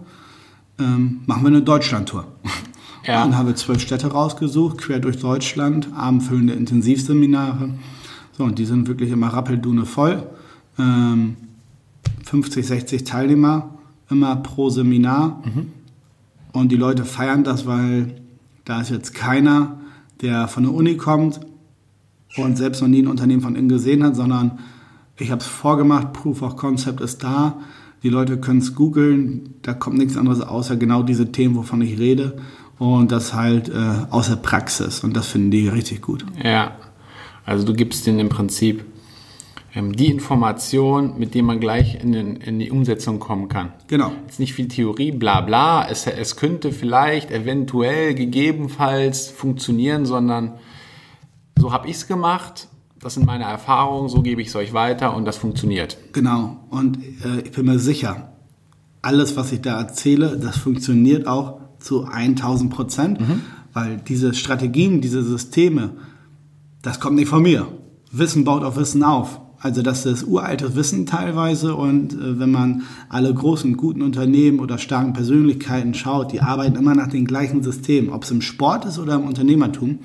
ähm, 0.78 1.21
machen 1.26 1.42
wir 1.42 1.49
eine 1.49 1.62
Deutschlandtour. 1.62 2.26
Ja. 3.06 3.23
Dann 3.23 3.37
haben 3.37 3.47
wir 3.47 3.54
zwölf 3.54 3.80
Städte 3.80 4.09
rausgesucht, 4.09 4.78
quer 4.78 4.99
durch 4.99 5.18
Deutschland, 5.18 5.88
abendfüllende 5.95 6.55
Intensivseminare. 6.55 7.70
So, 8.33 8.42
und 8.42 8.59
die 8.59 8.64
sind 8.64 8.88
wirklich 8.88 9.11
immer 9.11 9.29
rappeldune 9.29 9.87
voll. 9.87 10.27
Ähm, 10.79 11.37
50, 12.24 12.66
60 12.66 13.05
Teilnehmer 13.05 13.70
immer 14.11 14.37
pro 14.37 14.70
Seminar. 14.70 15.42
Mhm. 15.44 15.72
Und 16.53 16.72
die 16.72 16.77
Leute 16.77 17.05
feiern 17.05 17.44
das, 17.44 17.66
weil 17.66 18.20
da 18.64 18.81
ist 18.81 18.90
jetzt 18.90 19.14
keiner, 19.14 19.79
der 20.20 20.48
von 20.48 20.64
der 20.64 20.72
Uni 20.72 20.96
kommt 20.96 21.40
und 22.37 22.57
selbst 22.57 22.81
noch 22.83 22.88
nie 22.88 23.03
ein 23.03 23.09
Unternehmen 23.09 23.42
von 23.42 23.57
innen 23.57 23.68
gesehen 23.68 24.03
hat, 24.03 24.16
sondern 24.16 24.59
ich 25.18 25.31
habe 25.31 25.40
es 25.40 25.46
vorgemacht, 25.46 26.12
Proof 26.12 26.42
of 26.42 26.57
Concept 26.57 27.00
ist 27.00 27.22
da. 27.22 27.59
Die 28.07 28.12
Leute 28.12 28.38
können 28.38 28.61
es 28.61 28.77
googeln, 28.77 29.57
da 29.62 29.75
kommt 29.75 29.99
nichts 29.99 30.16
anderes 30.16 30.40
außer 30.40 30.77
genau 30.77 31.03
diese 31.03 31.33
Themen, 31.33 31.57
wovon 31.57 31.83
ich 31.83 31.99
rede. 31.99 32.37
Und 32.79 33.11
das 33.11 33.35
halt 33.35 33.69
äh, 33.69 33.73
aus 34.11 34.29
der 34.29 34.37
Praxis. 34.37 35.03
Und 35.03 35.16
das 35.16 35.27
finden 35.27 35.51
die 35.51 35.66
richtig 35.66 36.03
gut. 36.03 36.25
Ja, 36.40 36.77
also 37.45 37.66
du 37.66 37.75
gibst 37.75 38.07
denen 38.07 38.21
im 38.21 38.29
Prinzip 38.29 38.85
ähm, 39.75 39.92
die 39.92 40.07
Information, 40.07 41.19
mit 41.19 41.35
der 41.35 41.42
man 41.42 41.59
gleich 41.59 42.01
in, 42.01 42.12
den, 42.12 42.37
in, 42.37 42.61
die 42.61 42.71
Umsetzung 42.71 43.19
kommen 43.19 43.49
kann. 43.49 43.73
Genau. 43.88 44.12
Jetzt 44.27 44.38
nicht 44.38 44.55
viel 44.55 44.69
Theorie, 44.69 45.11
bla 45.11 45.40
bla. 45.40 45.88
Es, 45.90 46.07
es 46.07 46.37
könnte 46.37 46.71
vielleicht, 46.71 47.33
eventuell, 47.33 48.14
gegebenenfalls 48.14 49.31
funktionieren, 49.31 50.07
sondern 50.07 50.53
so 51.59 51.73
habe 51.73 51.88
ich 51.88 51.97
es 51.97 52.07
gemacht 52.07 52.69
das 53.00 53.14
sind 53.14 53.26
meine 53.26 53.44
Erfahrungen, 53.44 54.09
so 54.09 54.22
gebe 54.22 54.40
ich 54.40 54.48
es 54.48 54.56
euch 54.56 54.72
weiter 54.72 55.14
und 55.14 55.24
das 55.24 55.37
funktioniert. 55.37 55.98
Genau. 56.12 56.56
Und 56.70 56.98
äh, 57.24 57.40
ich 57.44 57.52
bin 57.52 57.66
mir 57.66 57.78
sicher, 57.78 58.32
alles, 59.02 59.37
was 59.37 59.52
ich 59.52 59.61
da 59.61 59.78
erzähle, 59.78 60.37
das 60.38 60.56
funktioniert 60.56 61.26
auch 61.26 61.61
zu 61.78 62.04
1000 62.04 62.72
Prozent, 62.72 63.20
mhm. 63.20 63.42
weil 63.72 63.98
diese 63.98 64.35
Strategien, 64.35 65.00
diese 65.00 65.22
Systeme, 65.22 65.90
das 66.82 67.00
kommt 67.00 67.16
nicht 67.16 67.28
von 67.28 67.42
mir. 67.42 67.68
Wissen 68.11 68.44
baut 68.44 68.64
auf 68.64 68.76
Wissen 68.76 69.02
auf. 69.02 69.40
Also 69.59 69.82
das 69.82 70.06
ist 70.06 70.26
uraltes 70.26 70.74
Wissen 70.76 71.06
teilweise 71.06 71.74
und 71.74 72.12
äh, 72.12 72.38
wenn 72.38 72.50
man 72.50 72.82
alle 73.09 73.32
großen, 73.32 73.76
guten 73.76 74.02
Unternehmen 74.02 74.61
oder 74.61 74.78
starken 74.78 75.12
Persönlichkeiten 75.12 75.94
schaut, 75.94 76.32
die 76.32 76.40
arbeiten 76.40 76.76
immer 76.76 76.94
nach 76.94 77.09
den 77.09 77.24
gleichen 77.24 77.62
Systemen, 77.62 78.11
ob 78.11 78.24
es 78.24 78.30
im 78.30 78.42
Sport 78.42 78.85
ist 78.85 78.98
oder 78.98 79.14
im 79.14 79.24
Unternehmertum. 79.24 80.00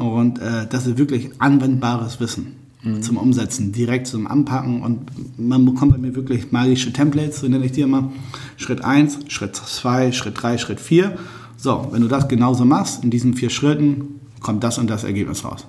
Und 0.00 0.38
äh, 0.38 0.66
das 0.68 0.86
ist 0.86 0.98
wirklich 0.98 1.30
anwendbares 1.38 2.20
Wissen 2.20 2.56
mhm. 2.82 3.02
zum 3.02 3.16
Umsetzen, 3.16 3.72
direkt 3.72 4.06
zum 4.06 4.26
Anpacken. 4.26 4.82
Und 4.82 5.38
man 5.38 5.64
bekommt 5.64 5.92
bei 5.92 5.98
mir 5.98 6.14
wirklich 6.14 6.52
magische 6.52 6.92
Templates, 6.92 7.40
so 7.40 7.48
nenne 7.48 7.64
ich 7.64 7.72
die 7.72 7.82
immer. 7.82 8.10
Schritt 8.56 8.82
1, 8.82 9.20
Schritt 9.28 9.56
2, 9.56 10.12
Schritt 10.12 10.42
3, 10.42 10.58
Schritt 10.58 10.80
4. 10.80 11.16
So, 11.56 11.88
wenn 11.90 12.02
du 12.02 12.08
das 12.08 12.28
genauso 12.28 12.64
machst, 12.64 13.04
in 13.04 13.10
diesen 13.10 13.34
vier 13.34 13.50
Schritten, 13.50 14.20
kommt 14.40 14.64
das 14.64 14.78
und 14.78 14.88
das 14.88 15.04
Ergebnis 15.04 15.44
raus. 15.44 15.66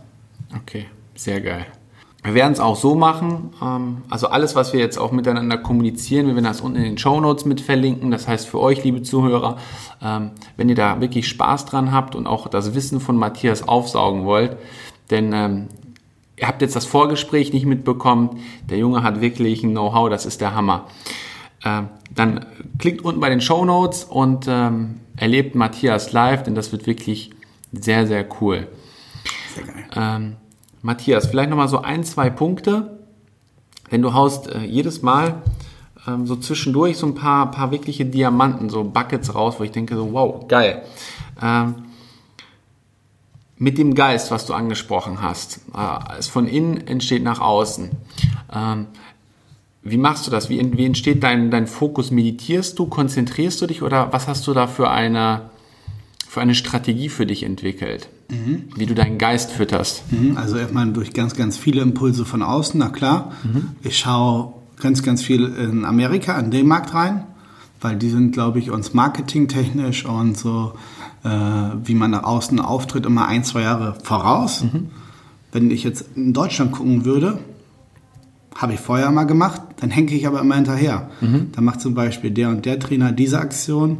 Okay, 0.56 0.86
sehr 1.16 1.42
geil. 1.42 1.66
Wir 2.24 2.36
werden 2.36 2.54
es 2.54 2.60
auch 2.60 2.76
so 2.76 2.94
machen, 2.94 3.52
ähm, 3.64 4.04
also 4.10 4.28
alles, 4.28 4.56
was 4.56 4.74
wir 4.74 4.80
jetzt 4.80 5.00
auch 5.00 5.12
miteinander 5.12 5.58
kommunizieren, 5.58 6.28
wir 6.28 6.36
werden 6.36 6.46
das 6.46 6.62
unten 6.62 6.78
in 6.78 6.84
den 6.84 6.98
Show 7.00 7.20
Notes 7.20 7.46
mit 7.46 7.62
verlinken. 7.62 8.12
Das 8.12 8.28
heißt 8.28 8.48
für 8.48 8.60
euch, 8.60 8.84
liebe 8.84 9.02
Zuhörer, 9.02 9.58
ähm, 10.04 10.32
wenn 10.56 10.70
ihr 10.70 10.76
da 10.76 11.02
wirklich 11.02 11.28
Spaß 11.28 11.66
dran 11.66 11.92
habt 11.92 12.14
und 12.14 12.28
auch 12.28 12.48
das 12.48 12.76
Wissen 12.76 13.00
von 13.00 13.18
Matthias 13.18 13.68
aufsaugen 13.68 14.26
wollt, 14.26 14.56
denn 15.10 15.34
ähm, 15.34 15.68
ihr 16.38 16.48
habt 16.48 16.62
jetzt 16.62 16.76
das 16.76 16.86
Vorgespräch 16.86 17.54
nicht 17.54 17.66
mitbekommen, 17.66 18.40
der 18.70 18.78
Junge 18.78 19.02
hat 19.02 19.20
wirklich 19.20 19.64
ein 19.64 19.72
Know-how, 19.72 20.10
das 20.10 20.26
ist 20.26 20.42
der 20.42 20.54
Hammer. 20.56 20.88
Dann 21.64 22.46
klickt 22.80 23.06
unten 23.06 23.20
bei 23.20 23.30
den 23.30 23.40
Show 23.40 23.64
Notes 23.66 24.06
und 24.06 24.48
erlebt 24.48 25.54
Matthias 25.54 26.12
live, 26.12 26.42
denn 26.42 26.56
das 26.56 26.72
wird 26.72 26.88
wirklich 26.88 27.30
sehr, 27.72 28.08
sehr 28.08 28.26
cool. 28.42 28.68
Sehr 29.54 29.66
geil. 29.66 30.38
Matthias, 30.82 31.28
vielleicht 31.28 31.50
nochmal 31.50 31.68
so 31.68 31.82
ein, 31.82 32.04
zwei 32.04 32.30
Punkte. 32.30 32.98
Denn 33.92 34.02
du 34.02 34.14
haust 34.14 34.48
äh, 34.48 34.64
jedes 34.64 35.02
Mal 35.02 35.42
ähm, 36.08 36.26
so 36.26 36.36
zwischendurch 36.36 36.98
so 36.98 37.08
ein 37.08 37.16
paar, 37.16 37.52
paar 37.52 37.72
wirkliche 37.72 38.06
Diamanten, 38.06 38.70
so 38.70 38.84
Buckets 38.84 39.36
raus, 39.36 39.56
wo 39.60 39.64
ich 39.64 39.72
denke 39.72 39.96
so, 39.96 40.14
wow, 40.14 40.48
geil. 40.48 40.84
Ähm, 41.42 41.76
mit 43.58 43.78
dem 43.78 43.94
Geist, 43.94 44.32
was 44.32 44.48
du 44.48 44.54
angesprochen 44.54 45.22
hast, 45.22 45.62
äh, 45.76 46.18
es 46.18 46.28
von 46.28 46.48
innen 46.48 46.88
entsteht 46.88 47.24
nach 47.24 47.40
außen. 47.40 47.92
Ähm, 48.54 48.88
wie 49.84 49.98
machst 49.98 50.26
du 50.28 50.32
das? 50.32 50.50
Wie, 50.50 50.78
wie 50.78 50.86
entsteht 50.86 51.24
dein, 51.24 51.52
dein 51.52 51.68
Fokus? 51.68 52.12
Meditierst 52.12 52.80
du, 52.80 52.88
konzentrierst 52.88 53.62
du 53.62 53.68
dich 53.68 53.82
oder 53.84 54.12
was 54.14 54.28
hast 54.28 54.48
du 54.48 54.54
da 54.54 54.68
für 54.68 54.90
eine, 54.90 55.50
für 56.32 56.40
eine 56.40 56.56
Strategie 56.56 57.10
für 57.10 57.26
dich 57.26 57.44
entwickelt? 57.44 58.08
Mhm. 58.30 58.70
Wie 58.78 58.86
du 58.86 58.96
deinen 58.96 59.18
Geist 59.18 59.52
fütterst. 59.52 60.10
Mhm. 60.14 60.38
Also 60.38 60.56
erstmal 60.56 60.88
durch 60.94 61.12
ganz, 61.12 61.36
ganz 61.36 61.58
viele 61.58 61.82
Impulse 61.82 62.24
von 62.24 62.42
außen, 62.42 62.80
na 62.80 62.88
klar. 62.88 63.34
Mhm. 63.44 63.72
Ich 63.84 63.98
schaue 63.98 64.54
ganz, 64.80 65.04
ganz 65.04 65.22
viel 65.22 65.44
in 65.44 65.84
Amerika, 65.84 66.40
in 66.40 66.50
den 66.50 66.68
Markt 66.68 66.94
rein, 66.94 67.26
weil 67.82 67.98
die 67.98 68.10
sind, 68.10 68.32
glaube 68.32 68.60
ich, 68.60 68.72
uns 68.72 68.94
marketingtechnisch 68.94 70.06
und 70.06 70.38
so, 70.38 70.72
äh, 71.26 71.30
wie 71.84 71.96
man 71.96 72.12
nach 72.12 72.24
außen 72.24 72.62
auftritt, 72.62 73.06
immer 73.06 73.28
ein, 73.28 73.44
zwei 73.44 73.64
Jahre 73.64 73.98
voraus. 74.02 74.64
Mhm. 74.64 74.88
Wenn 75.52 75.70
ich 75.70 75.84
jetzt 75.84 76.06
in 76.16 76.32
Deutschland 76.32 76.72
gucken 76.72 77.04
würde, 77.04 77.40
habe 78.56 78.76
ich 78.76 78.80
vorher 78.80 79.12
mal 79.12 79.26
gemacht, 79.26 79.62
dann 79.82 79.90
hänge 79.90 80.14
ich 80.14 80.26
aber 80.28 80.40
immer 80.40 80.56
hinterher. 80.56 81.10
Mhm. 81.20 81.50
Dann 81.52 81.66
macht 81.66 81.82
zum 81.82 81.94
Beispiel 81.94 82.32
der 82.32 82.48
und 82.48 82.66
der 82.66 82.80
Trainer 82.80 83.12
diese 83.12 83.40
Aktion, 83.40 83.98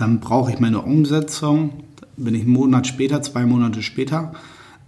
dann 0.00 0.20
brauche 0.20 0.50
ich 0.50 0.60
meine 0.60 0.82
Umsetzung, 0.82 1.84
bin 2.16 2.34
ich 2.34 2.42
einen 2.42 2.52
Monat 2.52 2.86
später, 2.86 3.22
zwei 3.22 3.44
Monate 3.46 3.82
später, 3.82 4.32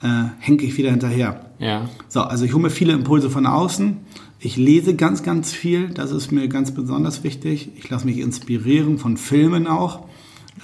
äh, 0.03 0.25
hänge 0.39 0.63
ich 0.63 0.77
wieder 0.77 0.91
hinterher. 0.91 1.47
Ja. 1.59 1.89
So, 2.09 2.21
also 2.21 2.45
ich 2.45 2.53
hole 2.55 2.63
mir 2.63 2.71
viele 2.71 2.93
Impulse 2.93 3.31
von 3.31 3.47
außen. 3.47 3.99
Ich 4.39 4.57
lese 4.57 4.95
ganz, 4.95 5.23
ganz 5.23 5.53
viel. 5.53 5.89
Das 5.89 6.13
ist 6.13 6.33
mir 6.33 6.49
ganz 6.49 6.73
besonders 6.73 7.25
wichtig. 7.25 7.71
Ich 7.77 7.91
lasse 7.91 8.07
mich 8.07 8.19
inspirieren 8.19 8.99
von 8.99 9.17
Filmen 9.17 9.67
auch. 9.67 10.07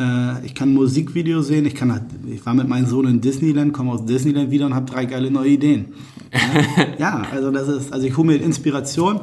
Äh, 0.00 0.44
ich 0.46 0.54
kann 0.54 0.72
Musikvideos 0.72 1.46
sehen. 1.48 1.66
Ich, 1.66 1.74
kann, 1.74 1.92
halt, 1.92 2.04
ich 2.26 2.44
war 2.46 2.54
mit 2.54 2.68
meinem 2.68 2.86
Sohn 2.86 3.06
in 3.06 3.20
Disneyland, 3.20 3.72
komme 3.72 3.92
aus 3.92 4.06
Disneyland 4.06 4.50
wieder 4.50 4.66
und 4.66 4.74
habe 4.74 4.90
drei 4.90 5.04
geile 5.04 5.30
neue 5.30 5.50
Ideen. 5.50 5.92
Ja, 6.32 6.84
ja, 6.98 7.26
also 7.30 7.50
das 7.50 7.68
ist, 7.68 7.92
also 7.92 8.06
ich 8.06 8.16
hole 8.16 8.28
mir 8.28 8.36
Inspiration. 8.36 9.20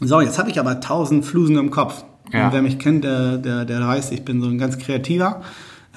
So, 0.00 0.20
jetzt 0.20 0.38
habe 0.38 0.50
ich 0.50 0.60
aber 0.60 0.80
tausend 0.80 1.24
Flusen 1.24 1.56
im 1.56 1.70
Kopf. 1.70 2.04
Ja. 2.32 2.46
Und 2.46 2.52
wer 2.52 2.62
mich 2.62 2.78
kennt, 2.78 3.04
der, 3.04 3.38
der, 3.38 3.64
der 3.64 3.80
weiß, 3.80 4.10
ich 4.12 4.24
bin 4.24 4.40
so 4.40 4.48
ein 4.48 4.58
ganz 4.58 4.78
kreativer. 4.78 5.42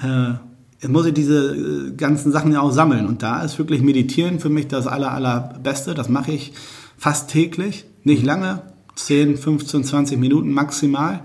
Äh, 0.02 0.34
jetzt 0.80 0.90
muss 0.90 1.06
ich 1.06 1.14
diese 1.14 1.54
äh, 1.54 1.92
ganzen 1.92 2.32
Sachen 2.32 2.52
ja 2.52 2.60
auch 2.60 2.72
sammeln. 2.72 3.06
Und 3.06 3.22
da 3.22 3.42
ist 3.42 3.58
wirklich 3.58 3.82
Meditieren 3.82 4.40
für 4.40 4.48
mich 4.48 4.68
das 4.68 4.86
aller, 4.86 5.12
allerbeste. 5.12 5.94
Das 5.94 6.08
mache 6.08 6.32
ich 6.32 6.52
fast 6.96 7.30
täglich. 7.30 7.84
Nicht 8.04 8.24
lange, 8.24 8.62
10, 8.96 9.36
15, 9.36 9.84
20 9.84 10.18
Minuten 10.18 10.52
maximal. 10.52 11.20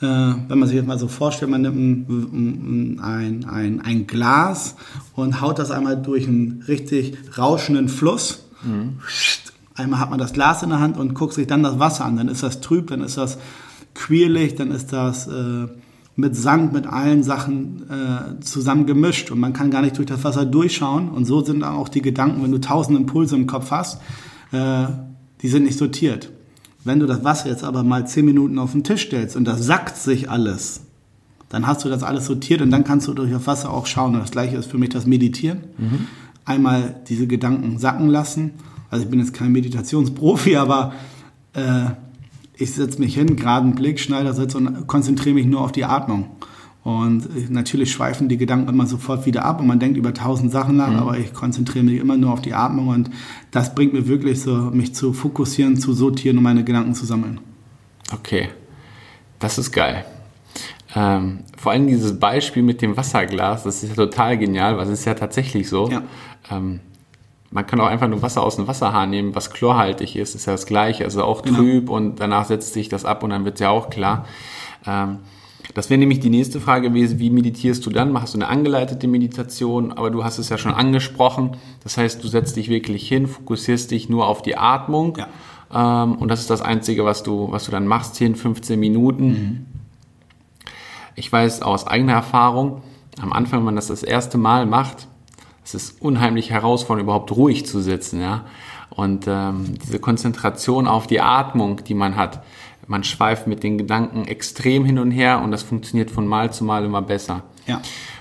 Äh, 0.00 0.06
wenn 0.48 0.58
man 0.58 0.68
sich 0.68 0.78
das 0.78 0.86
mal 0.86 0.98
so 0.98 1.08
vorstellt, 1.08 1.50
man 1.50 1.62
nimmt 1.62 2.08
ein, 2.08 3.00
ein, 3.00 3.44
ein, 3.48 3.80
ein 3.80 4.06
Glas 4.06 4.76
und 5.14 5.40
haut 5.40 5.58
das 5.58 5.70
einmal 5.70 6.00
durch 6.00 6.26
einen 6.26 6.64
richtig 6.66 7.16
rauschenden 7.38 7.88
Fluss. 7.88 8.44
Einmal 9.74 10.00
hat 10.00 10.10
man 10.10 10.18
das 10.18 10.32
Glas 10.32 10.62
in 10.62 10.70
der 10.70 10.80
Hand 10.80 10.96
und 10.96 11.14
guckt 11.14 11.34
sich 11.34 11.46
dann 11.46 11.62
das 11.62 11.78
Wasser 11.78 12.04
an. 12.04 12.16
Dann 12.16 12.28
ist 12.28 12.42
das 12.42 12.60
trüb, 12.60 12.88
dann 12.88 13.00
ist 13.00 13.16
das 13.16 13.38
quirlig, 13.94 14.54
dann 14.54 14.70
ist 14.70 14.92
das 14.92 15.26
äh, 15.26 15.66
mit 16.14 16.36
Sand, 16.36 16.72
mit 16.72 16.86
allen 16.86 17.22
Sachen 17.22 17.88
äh, 17.88 18.40
zusammen 18.40 18.86
gemischt 18.86 19.30
und 19.30 19.40
man 19.40 19.52
kann 19.52 19.70
gar 19.70 19.82
nicht 19.82 19.96
durch 19.96 20.06
das 20.06 20.22
Wasser 20.24 20.44
durchschauen. 20.44 21.08
Und 21.08 21.24
so 21.24 21.42
sind 21.42 21.60
dann 21.60 21.74
auch 21.74 21.88
die 21.88 22.02
Gedanken, 22.02 22.42
wenn 22.42 22.52
du 22.52 22.60
tausend 22.60 22.98
Impulse 22.98 23.36
im 23.36 23.46
Kopf 23.46 23.70
hast, 23.70 24.00
äh, 24.52 24.86
die 25.40 25.48
sind 25.48 25.64
nicht 25.64 25.78
sortiert. 25.78 26.30
Wenn 26.84 27.00
du 27.00 27.06
das 27.06 27.24
Wasser 27.24 27.48
jetzt 27.48 27.64
aber 27.64 27.82
mal 27.82 28.06
zehn 28.06 28.24
Minuten 28.24 28.58
auf 28.58 28.72
den 28.72 28.84
Tisch 28.84 29.06
stellst 29.06 29.36
und 29.36 29.44
das 29.44 29.64
sackt 29.64 29.96
sich 29.96 30.30
alles, 30.30 30.82
dann 31.48 31.66
hast 31.66 31.84
du 31.84 31.88
das 31.88 32.02
alles 32.02 32.26
sortiert 32.26 32.60
und 32.60 32.70
dann 32.70 32.84
kannst 32.84 33.06
du 33.08 33.14
durch 33.14 33.30
das 33.30 33.46
Wasser 33.46 33.70
auch 33.70 33.86
schauen. 33.86 34.14
Und 34.14 34.20
das 34.20 34.30
gleiche 34.30 34.56
ist 34.56 34.70
für 34.70 34.78
mich 34.78 34.88
das 34.88 35.06
Meditieren. 35.06 35.58
Einmal 36.44 36.96
diese 37.08 37.26
Gedanken 37.26 37.78
sacken 37.78 38.08
lassen. 38.08 38.52
Also 38.90 39.04
ich 39.04 39.10
bin 39.10 39.20
jetzt 39.20 39.34
kein 39.34 39.52
Meditationsprofi, 39.52 40.56
aber 40.56 40.92
äh, 41.52 41.90
ich 42.62 42.72
setze 42.72 43.00
mich 43.00 43.14
hin, 43.14 43.36
geraden 43.36 43.74
Blick, 43.74 43.98
Schneidersitz 43.98 44.54
und 44.54 44.86
konzentriere 44.86 45.34
mich 45.34 45.46
nur 45.46 45.60
auf 45.60 45.72
die 45.72 45.84
Atmung. 45.84 46.30
Und 46.84 47.26
äh, 47.26 47.46
natürlich 47.48 47.92
schweifen 47.92 48.28
die 48.28 48.36
Gedanken 48.36 48.68
immer 48.68 48.86
sofort 48.86 49.26
wieder 49.26 49.44
ab 49.44 49.60
und 49.60 49.66
man 49.66 49.78
denkt 49.78 49.96
über 49.96 50.14
tausend 50.14 50.50
Sachen 50.50 50.76
nach, 50.76 50.92
aber 50.92 51.18
ich 51.18 51.32
konzentriere 51.32 51.84
mich 51.84 52.00
immer 52.00 52.16
nur 52.16 52.32
auf 52.32 52.42
die 52.42 52.54
Atmung 52.54 52.88
und 52.88 53.10
das 53.50 53.74
bringt 53.74 53.92
mir 53.92 54.08
wirklich 54.08 54.40
so, 54.40 54.52
mich 54.72 54.94
zu 54.94 55.12
fokussieren, 55.12 55.76
zu 55.76 55.92
sortieren 55.92 56.38
und 56.38 56.42
meine 56.42 56.64
Gedanken 56.64 56.94
zu 56.94 57.06
sammeln. 57.06 57.40
Okay, 58.12 58.48
das 59.38 59.58
ist 59.58 59.70
geil. 59.72 60.04
Ähm, 60.94 61.40
vor 61.56 61.72
allem 61.72 61.86
dieses 61.86 62.18
Beispiel 62.18 62.62
mit 62.62 62.82
dem 62.82 62.96
Wasserglas, 62.96 63.62
das 63.62 63.82
ist 63.82 63.90
ja 63.90 63.94
total 63.94 64.36
genial, 64.36 64.76
weil 64.76 64.86
es 64.86 65.00
ist 65.00 65.04
ja 65.04 65.14
tatsächlich 65.14 65.68
so. 65.68 65.88
Ja. 65.88 66.02
Ähm, 66.50 66.80
man 67.52 67.66
kann 67.66 67.80
auch 67.80 67.86
einfach 67.86 68.08
nur 68.08 68.22
Wasser 68.22 68.42
aus 68.42 68.56
dem 68.56 68.66
Wasserhahn 68.66 69.10
nehmen, 69.10 69.34
was 69.34 69.50
chlorhaltig 69.50 70.16
ist, 70.16 70.34
ist 70.34 70.46
ja 70.46 70.52
das 70.52 70.66
gleiche, 70.66 71.04
also 71.04 71.22
auch 71.22 71.42
trüb 71.42 71.90
und 71.90 72.18
danach 72.18 72.46
setzt 72.46 72.72
sich 72.72 72.88
das 72.88 73.04
ab 73.04 73.22
und 73.22 73.30
dann 73.30 73.44
wird 73.44 73.54
es 73.54 73.60
ja 73.60 73.70
auch 73.70 73.90
klar. 73.90 74.26
Ähm, 74.86 75.18
das 75.74 75.88
wäre 75.90 75.98
nämlich 75.98 76.20
die 76.20 76.30
nächste 76.30 76.60
Frage 76.60 76.88
gewesen, 76.88 77.18
wie 77.18 77.30
meditierst 77.30 77.84
du 77.86 77.90
dann? 77.90 78.10
Machst 78.12 78.34
du 78.34 78.38
eine 78.38 78.48
angeleitete 78.48 79.06
Meditation? 79.06 79.92
Aber 79.92 80.10
du 80.10 80.24
hast 80.24 80.38
es 80.38 80.48
ja 80.48 80.58
schon 80.58 80.74
angesprochen. 80.74 81.56
Das 81.82 81.96
heißt, 81.96 82.22
du 82.22 82.28
setzt 82.28 82.56
dich 82.56 82.68
wirklich 82.68 83.06
hin, 83.08 83.26
fokussierst 83.26 83.90
dich 83.90 84.08
nur 84.08 84.26
auf 84.26 84.42
die 84.42 84.56
Atmung. 84.58 85.16
Ja. 85.16 86.04
Ähm, 86.04 86.16
und 86.16 86.28
das 86.28 86.40
ist 86.40 86.50
das 86.50 86.60
Einzige, 86.60 87.04
was 87.04 87.22
du, 87.22 87.50
was 87.50 87.64
du 87.64 87.70
dann 87.70 87.86
machst, 87.86 88.16
10, 88.16 88.34
15 88.34 88.78
Minuten. 88.78 89.66
Ich 91.14 91.30
weiß 91.30 91.62
aus 91.62 91.86
eigener 91.86 92.14
Erfahrung, 92.14 92.82
am 93.20 93.32
Anfang, 93.32 93.60
wenn 93.60 93.66
man 93.66 93.76
das 93.76 93.86
das 93.86 94.02
erste 94.02 94.38
Mal 94.38 94.66
macht, 94.66 95.06
es 95.64 95.74
ist 95.74 96.02
unheimlich 96.02 96.50
herausfordernd, 96.50 97.04
überhaupt 97.04 97.32
ruhig 97.32 97.66
zu 97.66 97.80
sitzen, 97.80 98.20
ja. 98.20 98.44
Und 98.90 99.26
ähm, 99.26 99.74
diese 99.82 99.98
Konzentration 99.98 100.86
auf 100.86 101.06
die 101.06 101.20
Atmung, 101.20 101.82
die 101.84 101.94
man 101.94 102.16
hat, 102.16 102.42
man 102.86 103.04
schweift 103.04 103.46
mit 103.46 103.62
den 103.62 103.78
Gedanken 103.78 104.26
extrem 104.26 104.84
hin 104.84 104.98
und 104.98 105.10
her 105.10 105.40
und 105.42 105.50
das 105.50 105.62
funktioniert 105.62 106.10
von 106.10 106.26
Mal 106.26 106.52
zu 106.52 106.64
Mal 106.64 106.84
immer 106.84 107.00
besser. 107.00 107.42
Ja. 107.66 107.80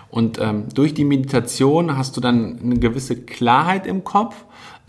Und 0.10 0.40
ähm, 0.40 0.66
durch 0.74 0.94
die 0.94 1.06
Meditation 1.06 1.98
hast 1.98 2.16
du 2.18 2.22
dann 2.22 2.60
eine 2.62 2.80
gewisse 2.80 3.16
Klarheit 3.16 3.88
im 3.88 4.04
Kopf. 4.04 4.36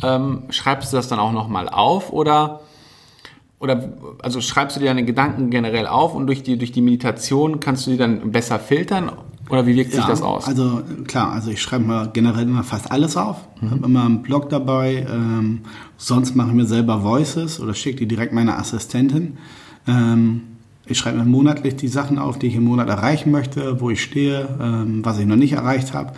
Ähm, 0.03 0.45
schreibst 0.51 0.93
du 0.93 0.97
das 0.97 1.09
dann 1.09 1.21
auch 1.21 1.33
nochmal 1.33 1.69
auf 1.69 2.13
oder 2.13 2.61
oder 3.61 3.93
also 4.21 4.41
schreibst 4.41 4.77
du 4.77 4.81
dir 4.81 4.87
deine 4.87 5.05
Gedanken 5.05 5.51
generell 5.51 5.87
auf 5.87 6.17
und 6.17 6.27
durch 6.27 6.43
die 6.43 6.59
durch 6.59 6.73
die 6.73 6.83
Meditation 6.83 7.61
kannst 7.61 7.87
du 7.87 7.93
die 7.93 7.97
dann 7.97 8.33
besser 8.33 8.59
filtern 8.59 9.13
oder 9.53 9.67
wie 9.67 9.77
wirkt 9.77 9.93
sich 9.93 10.05
das 10.05 10.23
aus? 10.23 10.47
Also 10.47 10.83
klar, 11.07 11.33
also 11.33 11.51
ich 11.51 11.61
schreibe 11.61 11.85
mir 11.85 12.09
generell 12.13 12.45
immer 12.45 12.65
fast 12.65 12.91
alles 12.91 13.17
auf. 13.17 13.37
Mhm. 13.61 13.71
Habe 13.71 13.85
immer 13.87 14.05
einen 14.05 14.23
Blog 14.23 14.49
dabei. 14.49 15.07
Ähm, 15.09 15.61
sonst 15.97 16.35
mache 16.35 16.49
ich 16.49 16.55
mir 16.55 16.65
selber 16.67 17.03
Voices 17.05 17.61
oder 17.61 17.75
schicke 17.75 17.99
die 17.99 18.07
direkt 18.09 18.33
meiner 18.33 18.59
Assistentin. 18.59 19.37
Ähm, 19.87 20.43
ich 20.87 20.99
schreibe 20.99 21.19
mir 21.19 21.25
monatlich 21.27 21.77
die 21.77 21.89
Sachen 21.89 22.19
auf, 22.19 22.39
die 22.39 22.49
ich 22.49 22.57
im 22.57 22.65
Monat 22.65 22.89
erreichen 22.89 23.31
möchte, 23.31 23.81
wo 23.81 23.91
ich 23.91 24.03
stehe, 24.03 24.49
ähm, 24.61 25.05
was 25.05 25.19
ich 25.19 25.27
noch 25.27 25.37
nicht 25.37 25.53
erreicht 25.53 25.93
habe. 25.95 26.13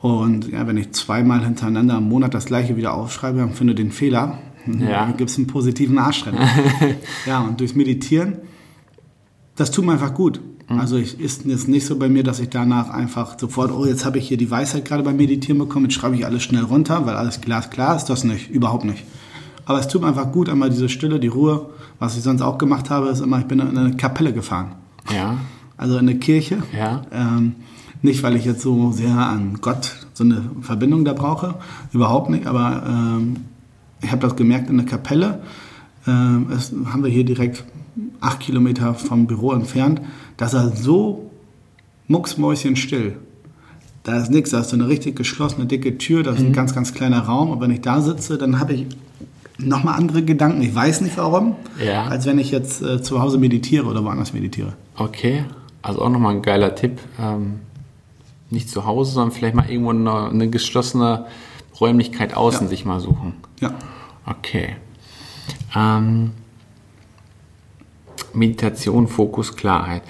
Und 0.00 0.50
ja, 0.50 0.66
wenn 0.66 0.76
ich 0.76 0.92
zweimal 0.92 1.44
hintereinander 1.44 1.98
im 1.98 2.08
Monat 2.08 2.34
das 2.34 2.46
gleiche 2.46 2.76
wieder 2.76 2.94
aufschreibe 2.94 3.42
und 3.42 3.54
finde 3.54 3.74
den 3.74 3.90
Fehler, 3.92 4.38
Ja. 4.66 5.04
dann 5.06 5.16
gibt 5.16 5.30
es 5.30 5.36
einen 5.36 5.46
positiven 5.46 5.98
Arschtritt. 5.98 6.34
ja, 7.26 7.40
und 7.40 7.60
durchs 7.60 7.74
Meditieren, 7.74 8.38
das 9.56 9.70
tut 9.70 9.84
mir 9.84 9.92
einfach 9.92 10.14
gut. 10.14 10.40
Also 10.68 10.96
ich 10.96 11.20
ist 11.20 11.44
jetzt 11.44 11.68
nicht 11.68 11.86
so 11.86 11.96
bei 11.96 12.08
mir, 12.08 12.24
dass 12.24 12.40
ich 12.40 12.48
danach 12.48 12.90
einfach 12.90 13.38
sofort, 13.38 13.70
oh, 13.70 13.86
jetzt 13.86 14.04
habe 14.04 14.18
ich 14.18 14.26
hier 14.26 14.36
die 14.36 14.50
Weisheit 14.50 14.84
gerade 14.84 15.04
beim 15.04 15.16
Meditieren 15.16 15.58
bekommen, 15.58 15.86
jetzt 15.86 15.94
schreibe 15.94 16.16
ich 16.16 16.26
alles 16.26 16.42
schnell 16.42 16.64
runter, 16.64 17.06
weil 17.06 17.14
alles 17.14 17.40
glasklar 17.40 17.96
ist, 17.96 18.06
das 18.06 18.24
nicht, 18.24 18.50
überhaupt 18.50 18.84
nicht. 18.84 19.04
Aber 19.64 19.78
es 19.78 19.86
tut 19.86 20.02
mir 20.02 20.08
einfach 20.08 20.32
gut, 20.32 20.48
einmal 20.48 20.70
diese 20.70 20.88
Stille, 20.88 21.20
die 21.20 21.28
Ruhe. 21.28 21.70
Was 21.98 22.16
ich 22.16 22.22
sonst 22.22 22.42
auch 22.42 22.58
gemacht 22.58 22.90
habe, 22.90 23.08
ist 23.08 23.20
immer, 23.20 23.38
ich 23.38 23.46
bin 23.46 23.60
in 23.60 23.78
eine 23.78 23.96
Kapelle 23.96 24.32
gefahren. 24.32 24.72
ja, 25.12 25.38
Also 25.76 25.94
in 25.94 26.08
eine 26.08 26.18
Kirche. 26.18 26.58
Ja. 26.76 27.02
Ähm, 27.12 27.54
nicht, 28.02 28.22
weil 28.22 28.36
ich 28.36 28.44
jetzt 28.44 28.62
so 28.62 28.92
sehr 28.92 29.16
an 29.16 29.58
Gott 29.60 30.06
so 30.14 30.24
eine 30.24 30.42
Verbindung 30.60 31.04
da 31.04 31.12
brauche, 31.12 31.54
überhaupt 31.92 32.30
nicht, 32.30 32.46
aber 32.46 32.82
ähm, 32.86 33.36
ich 34.02 34.10
habe 34.10 34.20
das 34.20 34.36
gemerkt 34.36 34.70
in 34.70 34.76
der 34.76 34.86
Kapelle. 34.86 35.42
Ähm, 36.06 36.46
das 36.50 36.72
haben 36.86 37.02
wir 37.02 37.10
hier 37.10 37.24
direkt 37.24 37.64
acht 38.20 38.40
Kilometer 38.40 38.94
vom 38.94 39.26
Büro 39.26 39.52
entfernt. 39.52 40.00
Das 40.36 40.54
ist 40.54 40.78
so 40.82 41.30
mucksmäuschenstill. 42.08 43.16
Da 44.02 44.18
ist 44.18 44.30
nichts, 44.30 44.50
da 44.50 44.60
ist 44.60 44.70
so 44.70 44.76
eine 44.76 44.86
richtig 44.88 45.16
geschlossene, 45.16 45.66
dicke 45.66 45.98
Tür, 45.98 46.22
da 46.22 46.32
ist 46.32 46.40
ein 46.40 46.52
ganz, 46.52 46.74
ganz 46.74 46.94
kleiner 46.94 47.20
Raum. 47.20 47.50
Und 47.50 47.60
wenn 47.60 47.72
ich 47.72 47.80
da 47.80 48.00
sitze, 48.00 48.38
dann 48.38 48.60
habe 48.60 48.74
ich 48.74 48.86
nochmal 49.58 49.94
andere 49.98 50.22
Gedanken. 50.22 50.62
Ich 50.62 50.74
weiß 50.74 51.00
nicht 51.00 51.16
warum, 51.16 51.56
Ja. 51.84 52.04
als 52.04 52.24
wenn 52.26 52.38
ich 52.38 52.50
jetzt 52.52 52.82
äh, 52.82 53.02
zu 53.02 53.20
Hause 53.20 53.38
meditiere 53.38 53.86
oder 53.86 54.04
woanders 54.04 54.32
meditiere. 54.32 54.74
okay. 54.96 55.44
Also 55.82 56.02
auch 56.02 56.08
nochmal 56.10 56.34
ein 56.34 56.42
geiler 56.42 56.74
Tipp. 56.74 56.98
Ähm, 57.20 57.60
nicht 58.50 58.68
zu 58.68 58.86
Hause, 58.86 59.12
sondern 59.12 59.30
vielleicht 59.32 59.54
mal 59.54 59.68
irgendwo 59.70 59.90
eine, 59.90 60.30
eine 60.30 60.50
geschlossene 60.50 61.26
Räumlichkeit 61.80 62.36
außen 62.36 62.62
Ja. 62.62 62.68
sich 62.68 62.84
mal 62.84 62.98
suchen. 62.98 63.34
Ja. 63.60 63.72
Okay. 64.26 64.74
Ähm, 65.76 66.32
Meditation, 68.36 69.08
Fokus, 69.08 69.56
Klarheit. 69.56 70.02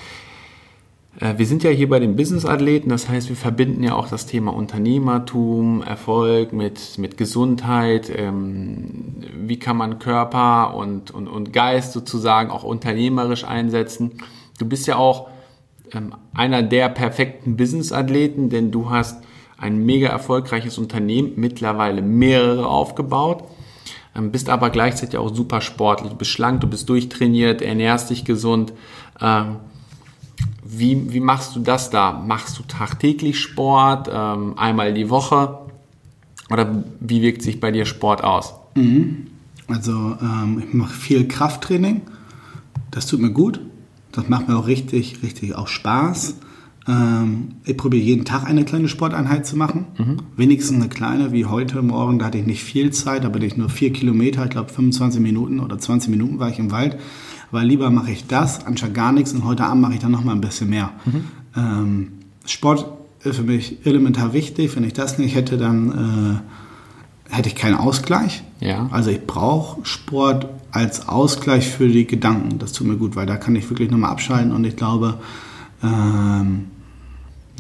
Äh, 1.21 1.39
Wir 1.39 1.47
sind 1.47 1.63
ja 1.63 1.71
hier 1.71 1.89
bei 1.89 1.99
den 1.99 2.17
Business-Athleten, 2.17 2.91
das 2.91 3.09
heißt, 3.09 3.29
wir 3.29 3.37
verbinden 3.37 3.83
ja 3.83 3.95
auch 3.95 4.09
das 4.09 4.27
Thema 4.27 4.53
Unternehmertum, 4.53 5.83
Erfolg 5.83 6.53
mit, 6.53 6.99
mit 6.99 7.17
Gesundheit. 7.17 8.11
Ähm, 8.15 9.17
wie 9.35 9.59
kann 9.59 9.77
man 9.77 9.99
Körper 9.99 10.75
und, 10.75 11.11
und, 11.11 11.29
und 11.29 11.53
Geist 11.53 11.93
sozusagen 11.93 12.51
auch 12.51 12.65
unternehmerisch 12.65 13.45
einsetzen? 13.45 14.13
Du 14.59 14.67
bist 14.67 14.87
ja 14.87 14.97
auch 14.97 15.29
ähm, 15.93 16.15
einer 16.35 16.63
der 16.63 16.89
perfekten 16.89 17.57
Business-Athleten, 17.57 18.51
denn 18.51 18.71
du 18.71 18.91
hast 18.91 19.23
ein 19.59 19.85
mega 19.87 20.09
erfolgreiches 20.09 20.77
Unternehmen, 20.77 21.33
mittlerweile 21.37 22.03
mehrere 22.03 22.67
aufgebaut, 22.67 23.45
bist 24.23 24.49
aber 24.49 24.71
gleichzeitig 24.71 25.19
auch 25.19 25.35
super 25.35 25.61
sportlich. 25.61 26.11
Du 26.11 26.17
bist 26.17 26.31
schlank, 26.31 26.61
du 26.61 26.67
bist 26.67 26.89
durchtrainiert, 26.89 27.63
ernährst 27.63 28.11
dich 28.11 28.25
gesund. 28.25 28.73
Ähm, 29.21 29.57
wie, 30.65 31.13
wie 31.13 31.21
machst 31.21 31.55
du 31.55 31.61
das 31.61 31.91
da? 31.91 32.13
Machst 32.13 32.59
du 32.59 32.63
tagtäglich 32.63 33.39
Sport, 33.41 34.09
ähm, 34.13 34.59
einmal 34.59 34.95
die 34.95 35.11
Woche? 35.11 35.59
Oder 36.51 36.85
wie 37.01 37.23
wirkt 37.23 37.43
sich 37.43 37.61
bei 37.61 37.71
dir 37.71 37.87
Sport 37.87 38.25
aus? 38.25 38.55
Also 39.69 39.93
ähm, 39.93 40.63
ich 40.67 40.75
mache 40.75 40.95
viel 40.95 41.29
Krafttraining. 41.29 42.03
Das 42.91 43.07
tut 43.07 43.21
mir 43.21 43.31
gut. 43.31 43.61
Das 44.13 44.29
macht 44.29 44.49
mir 44.49 44.57
auch 44.57 44.67
richtig, 44.67 45.23
richtig 45.23 45.55
auch 45.55 45.69
Spaß. 45.69 46.37
Ähm, 46.89 47.49
ich 47.65 47.77
probiere 47.77 48.03
jeden 48.03 48.25
Tag 48.25 48.45
eine 48.45 48.65
kleine 48.65 48.89
Sporteinheit 48.89 49.47
zu 49.47 49.57
machen. 49.57 49.87
Mhm. 49.99 50.17
Wenigstens 50.37 50.81
eine 50.81 50.89
kleine, 50.89 51.33
wie 51.33 51.47
heute 51.47 51.83
Morgen. 51.83 52.19
Da 52.19 52.27
hatte 52.27 52.39
ich 52.39 52.47
nicht 52.47 52.63
viel 52.63 52.93
Zeit, 52.93 53.25
da 53.25 53.29
bin 53.29 53.43
ich 53.43 53.57
nur 53.57 53.69
vier 53.69 53.93
Kilometer, 53.93 54.45
ich 54.45 54.51
glaube 54.51 54.73
25 54.73 55.21
Minuten 55.21 55.61
oder 55.61 55.79
20 55.79 56.11
Minuten 56.11 56.39
war 56.39 56.49
ich 56.49 56.59
im 56.59 56.71
Wald. 56.71 56.97
Weil 57.51 57.67
lieber 57.67 57.91
mache 57.91 58.11
ich 58.11 58.27
das, 58.27 58.67
anstatt 58.67 58.95
gar 58.95 59.13
nichts. 59.13 59.33
Und 59.33 59.45
heute 59.45 59.65
Abend 59.65 59.83
mache 59.83 59.95
ich 59.95 60.01
dann 60.01 60.13
noch 60.13 60.25
mal 60.25 60.33
ein 60.33 60.41
bisschen 60.41 60.71
mehr. 60.71 60.93
Mhm. 61.05 61.25
Ähm, 61.57 62.13
Sport 62.45 62.87
ist 63.25 63.37
für 63.37 63.43
mich 63.43 63.85
elementar 63.85 64.33
wichtig. 64.33 64.75
Wenn 64.77 64.85
ich 64.85 64.93
das 64.93 65.19
nicht 65.19 65.35
hätte, 65.35 65.57
dann 65.57 66.43
äh, 67.31 67.35
hätte 67.35 67.49
ich 67.49 67.57
keinen 67.57 67.75
Ausgleich. 67.75 68.45
Ja. 68.61 68.89
Also 68.93 69.11
ich 69.11 69.27
brauche 69.27 69.85
Sport 69.85 70.49
als 70.71 71.09
Ausgleich 71.09 71.69
für 71.69 71.89
die 71.89 72.07
Gedanken. 72.07 72.59
Das 72.59 72.73
tut 72.73 72.87
mir 72.87 72.97
gut, 72.97 73.17
weil 73.17 73.27
da 73.27 73.37
kann 73.37 73.57
ich 73.57 73.69
wirklich 73.71 73.91
nochmal 73.91 74.11
abschalten. 74.11 74.53
Und 74.53 74.65
ich 74.65 74.77
glaube, 74.77 75.19
ähm, 75.83 76.67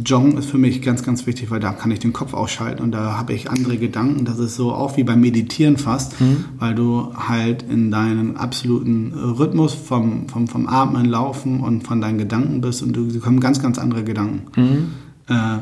Joggen 0.04 0.36
ist 0.36 0.50
für 0.50 0.58
mich 0.58 0.82
ganz, 0.82 1.02
ganz 1.02 1.26
wichtig, 1.26 1.50
weil 1.50 1.60
da 1.60 1.72
kann 1.72 1.90
ich 1.90 2.00
den 2.00 2.12
Kopf 2.12 2.34
ausschalten 2.34 2.82
und 2.82 2.92
da 2.92 3.16
habe 3.16 3.32
ich 3.32 3.50
andere 3.50 3.78
Gedanken. 3.78 4.24
Das 4.24 4.38
ist 4.38 4.56
so 4.56 4.72
auch 4.72 4.96
wie 4.96 5.04
beim 5.04 5.20
Meditieren 5.20 5.78
fast, 5.78 6.20
mhm. 6.20 6.44
weil 6.58 6.74
du 6.74 7.14
halt 7.16 7.62
in 7.62 7.90
deinen 7.90 8.36
absoluten 8.36 9.14
Rhythmus 9.14 9.72
vom, 9.72 10.28
vom, 10.28 10.48
vom 10.48 10.66
Atmen, 10.66 11.06
Laufen 11.06 11.60
und 11.60 11.86
von 11.86 12.00
deinen 12.00 12.18
Gedanken 12.18 12.60
bist 12.60 12.82
und 12.82 12.92
du 12.92 13.18
kommen 13.20 13.40
ganz, 13.40 13.62
ganz 13.62 13.78
andere 13.78 14.04
Gedanken. 14.04 14.42
Mhm. 14.60 15.34
Äh, 15.34 15.58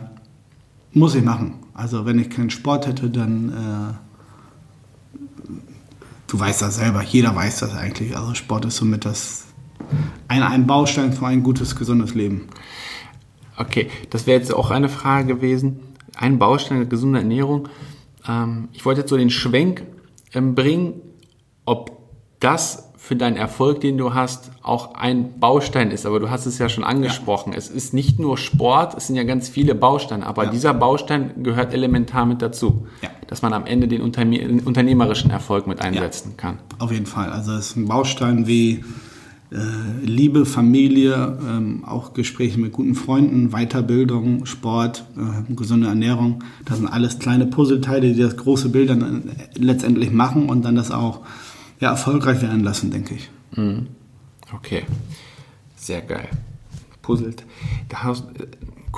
muss 0.93 1.15
ich 1.15 1.23
machen. 1.23 1.55
Also 1.73 2.05
wenn 2.05 2.19
ich 2.19 2.31
keinen 2.31 2.51
Sport 2.51 2.87
hätte, 2.87 3.11
dann 3.11 3.49
äh, 3.51 3.95
du 6.27 6.41
weißt 6.41 6.63
das 6.63 6.77
selber, 6.77 7.03
jeder 7.03 7.35
weiß 7.35 7.61
das 7.61 7.77
eigentlich. 7.77 8.17
Also 8.17 8.35
Sport 8.35 8.65
ist 8.65 8.77
somit 8.77 9.05
das 9.05 9.45
ein, 10.27 10.43
ein 10.43 10.67
Baustein 10.67 11.13
für 11.13 11.27
ein 11.27 11.43
gutes, 11.43 11.77
gesundes 11.77 12.15
Leben. 12.15 12.49
Okay, 13.57 13.91
das 14.11 14.27
wäre 14.27 14.39
jetzt 14.39 14.53
auch 14.53 14.71
eine 14.71 14.89
Frage 14.89 15.35
gewesen. 15.35 15.81
Ein 16.17 16.39
Baustein 16.39 16.79
der 16.79 16.87
gesunden 16.87 17.17
Ernährung. 17.17 17.69
Ähm, 18.29 18.69
ich 18.73 18.85
wollte 18.85 19.01
jetzt 19.01 19.11
so 19.11 19.17
den 19.17 19.31
Schwenk 19.31 19.85
ähm, 20.33 20.55
bringen, 20.55 21.01
ob 21.65 21.93
das 22.41 22.93
für 23.05 23.17
deinen 23.17 23.37
Erfolg, 23.37 23.83
den 23.83 23.99
du 23.99 24.15
hast, 24.15 24.51
auch 24.63 24.95
ein 24.95 25.39
Baustein 25.39 25.91
ist. 25.91 26.07
Aber 26.07 26.21
du 26.21 26.31
hast 26.31 26.47
es 26.47 26.57
ja 26.59 26.71
schon 26.71 26.85
angesprochen. 26.85 27.53
Ja. 27.53 27.59
Es 27.59 27.69
ist 27.69 27.93
nicht 27.93 28.19
nur 28.19 28.39
Sport, 28.39 28.95
es 28.97 29.09
sind 29.09 29.17
ja 29.17 29.25
ganz 29.25 29.51
viele 29.51 29.75
Bausteine. 29.75 30.25
Aber 30.25 30.45
ja. 30.45 30.51
dieser 30.51 30.73
Baustein 30.73 31.43
gehört 31.43 31.75
elementar 31.75 32.25
mit 32.25 32.41
dazu, 32.41 32.87
ja. 33.03 33.11
dass 33.27 33.43
man 33.43 33.53
am 33.53 33.67
Ende 33.67 33.89
den 33.89 34.01
unternehmerischen 34.01 35.31
Erfolg 35.31 35.67
mit 35.67 35.83
einsetzen 35.83 36.39
kann. 36.39 36.61
Auf 36.79 36.93
jeden 36.93 37.05
Fall. 37.05 37.31
Also 37.31 37.53
es 37.53 37.71
ist 37.71 37.77
ein 37.77 37.87
Baustein 37.89 38.47
wie 38.47 38.83
Liebe, 40.03 40.47
Familie, 40.47 41.39
ähm, 41.49 41.85
auch 41.85 42.13
Gespräche 42.13 42.59
mit 42.59 42.73
guten 42.73 42.95
Freunden, 42.95 43.51
Weiterbildung, 43.51 44.47
Sport, 44.47 45.05
äh, 45.17 45.53
gesunde 45.55 45.87
Ernährung. 45.87 46.43
Das 46.65 46.79
sind 46.79 46.89
alles 46.89 47.19
kleine 47.19 47.47
Puzzleteile, 47.47 48.13
die 48.13 48.21
das 48.21 48.37
große 48.37 48.69
Bild 48.71 48.91
dann 48.91 49.29
äh, 49.29 49.59
letztendlich 49.59 50.11
machen 50.11 50.49
und 50.49 50.65
dann 50.65 50.75
das 50.75 50.91
auch 50.91 51.21
ja, 51.81 51.91
erfolgreich 51.91 52.43
werden 52.43 52.65
lassen, 52.65 52.91
denke 52.91 53.15
ich. 53.15 53.31
Mhm. 53.57 53.87
Okay, 54.53 54.83
sehr 55.77 56.03
geil. 56.03 56.29
Puzzelt. 57.03 57.45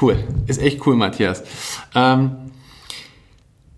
cool, 0.01 0.17
ist 0.47 0.61
echt 0.61 0.87
cool, 0.87 0.97
Matthias. 0.97 1.43
Ähm, 1.95 2.31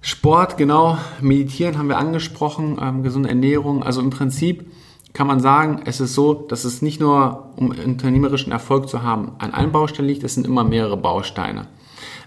Sport, 0.01 0.57
genau, 0.57 0.97
Meditieren 1.21 1.77
haben 1.77 1.89
wir 1.89 1.99
angesprochen, 1.99 2.79
ähm, 2.81 3.03
gesunde 3.03 3.29
Ernährung. 3.29 3.83
Also 3.83 4.01
im 4.01 4.11
Prinzip 4.11 4.65
kann 5.13 5.27
man 5.27 5.41
sagen, 5.41 5.83
es 5.85 6.01
ist 6.01 6.15
so, 6.15 6.35
dass 6.35 6.65
es 6.65 6.83
nicht 6.83 7.01
nur, 7.01 7.51
um 7.57 7.71
unternehmerischen 7.71 8.53
Erfolg 8.53 8.89
zu 8.89 9.03
haben, 9.03 9.33
an 9.39 9.53
einem 9.55 9.73
Baustein 9.73 10.07
liegt, 10.07 10.23
es 10.23 10.35
sind 10.35 10.47
immer 10.47 10.65
mehrere 10.65 10.97
Bausteine. 10.97 11.67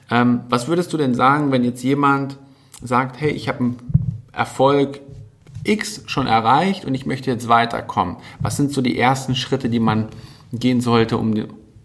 Ähm, 0.09 0.41
was 0.49 0.67
würdest 0.67 0.91
du 0.91 0.97
denn 0.97 1.15
sagen, 1.15 1.51
wenn 1.51 1.63
jetzt 1.63 1.83
jemand 1.83 2.37
sagt, 2.81 3.21
hey, 3.21 3.31
ich 3.31 3.47
habe 3.47 3.59
einen 3.59 3.77
Erfolg 4.33 4.99
X 5.63 6.03
schon 6.07 6.27
erreicht 6.27 6.85
und 6.85 6.93
ich 6.95 7.05
möchte 7.05 7.31
jetzt 7.31 7.47
weiterkommen? 7.47 8.17
Was 8.39 8.57
sind 8.57 8.71
so 8.71 8.81
die 8.81 8.97
ersten 8.97 9.35
Schritte, 9.35 9.69
die 9.69 9.79
man 9.79 10.07
gehen 10.51 10.81
sollte, 10.81 11.17
um, 11.17 11.33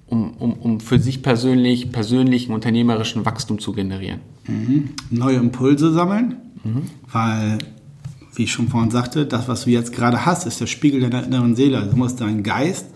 um, 0.08 0.32
um, 0.38 0.52
um 0.54 0.80
für 0.80 0.98
sich 0.98 1.22
persönlich, 1.22 1.92
persönlichen 1.92 2.52
unternehmerischen 2.52 3.24
Wachstum 3.24 3.58
zu 3.58 3.72
generieren? 3.72 4.20
Mhm. 4.46 4.90
Neue 5.10 5.36
Impulse 5.36 5.92
sammeln, 5.92 6.36
mhm. 6.64 6.82
weil 7.12 7.58
wie 8.36 8.44
ich 8.44 8.52
schon 8.52 8.68
vorhin 8.68 8.90
sagte, 8.90 9.26
das, 9.26 9.48
was 9.48 9.64
du 9.64 9.70
jetzt 9.70 9.92
gerade 9.92 10.26
hast, 10.26 10.46
ist 10.46 10.60
der 10.60 10.66
Spiegel 10.66 11.00
deiner 11.00 11.24
inneren 11.24 11.56
Seele. 11.56 11.78
Also 11.78 11.90
du 11.90 11.96
musst 11.96 12.20
deinen 12.20 12.42
Geist, 12.42 12.86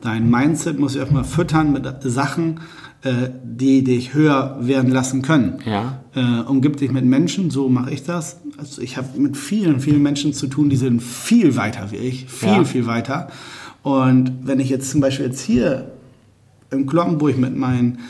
dein 0.00 0.28
Mindset 0.28 0.78
musst 0.78 0.96
du 0.96 0.98
erstmal 0.98 1.24
füttern 1.24 1.72
mit 1.72 1.86
Sachen, 2.02 2.60
äh, 3.02 3.30
die 3.44 3.84
dich 3.84 4.12
höher 4.12 4.58
werden 4.60 4.90
lassen 4.90 5.22
können. 5.22 5.58
Ja. 5.64 6.02
Äh, 6.14 6.42
umgib 6.42 6.76
dich 6.76 6.90
mit 6.90 7.04
Menschen, 7.04 7.50
so 7.50 7.68
mache 7.68 7.92
ich 7.92 8.02
das. 8.02 8.40
Also 8.58 8.82
ich 8.82 8.96
habe 8.96 9.18
mit 9.18 9.36
vielen, 9.36 9.80
vielen 9.80 10.02
Menschen 10.02 10.34
zu 10.34 10.48
tun, 10.48 10.68
die 10.68 10.76
sind 10.76 11.02
viel 11.02 11.56
weiter 11.56 11.90
wie 11.92 11.96
ich, 11.96 12.26
viel, 12.26 12.48
ja. 12.48 12.64
viel 12.64 12.86
weiter. 12.86 13.28
Und 13.82 14.40
wenn 14.42 14.60
ich 14.60 14.68
jetzt 14.68 14.90
zum 14.90 15.00
Beispiel 15.00 15.26
jetzt 15.26 15.40
hier 15.40 15.92
im 16.70 16.86
Kloppenburg 16.86 17.38
mit 17.38 17.56
meinen 17.56 18.00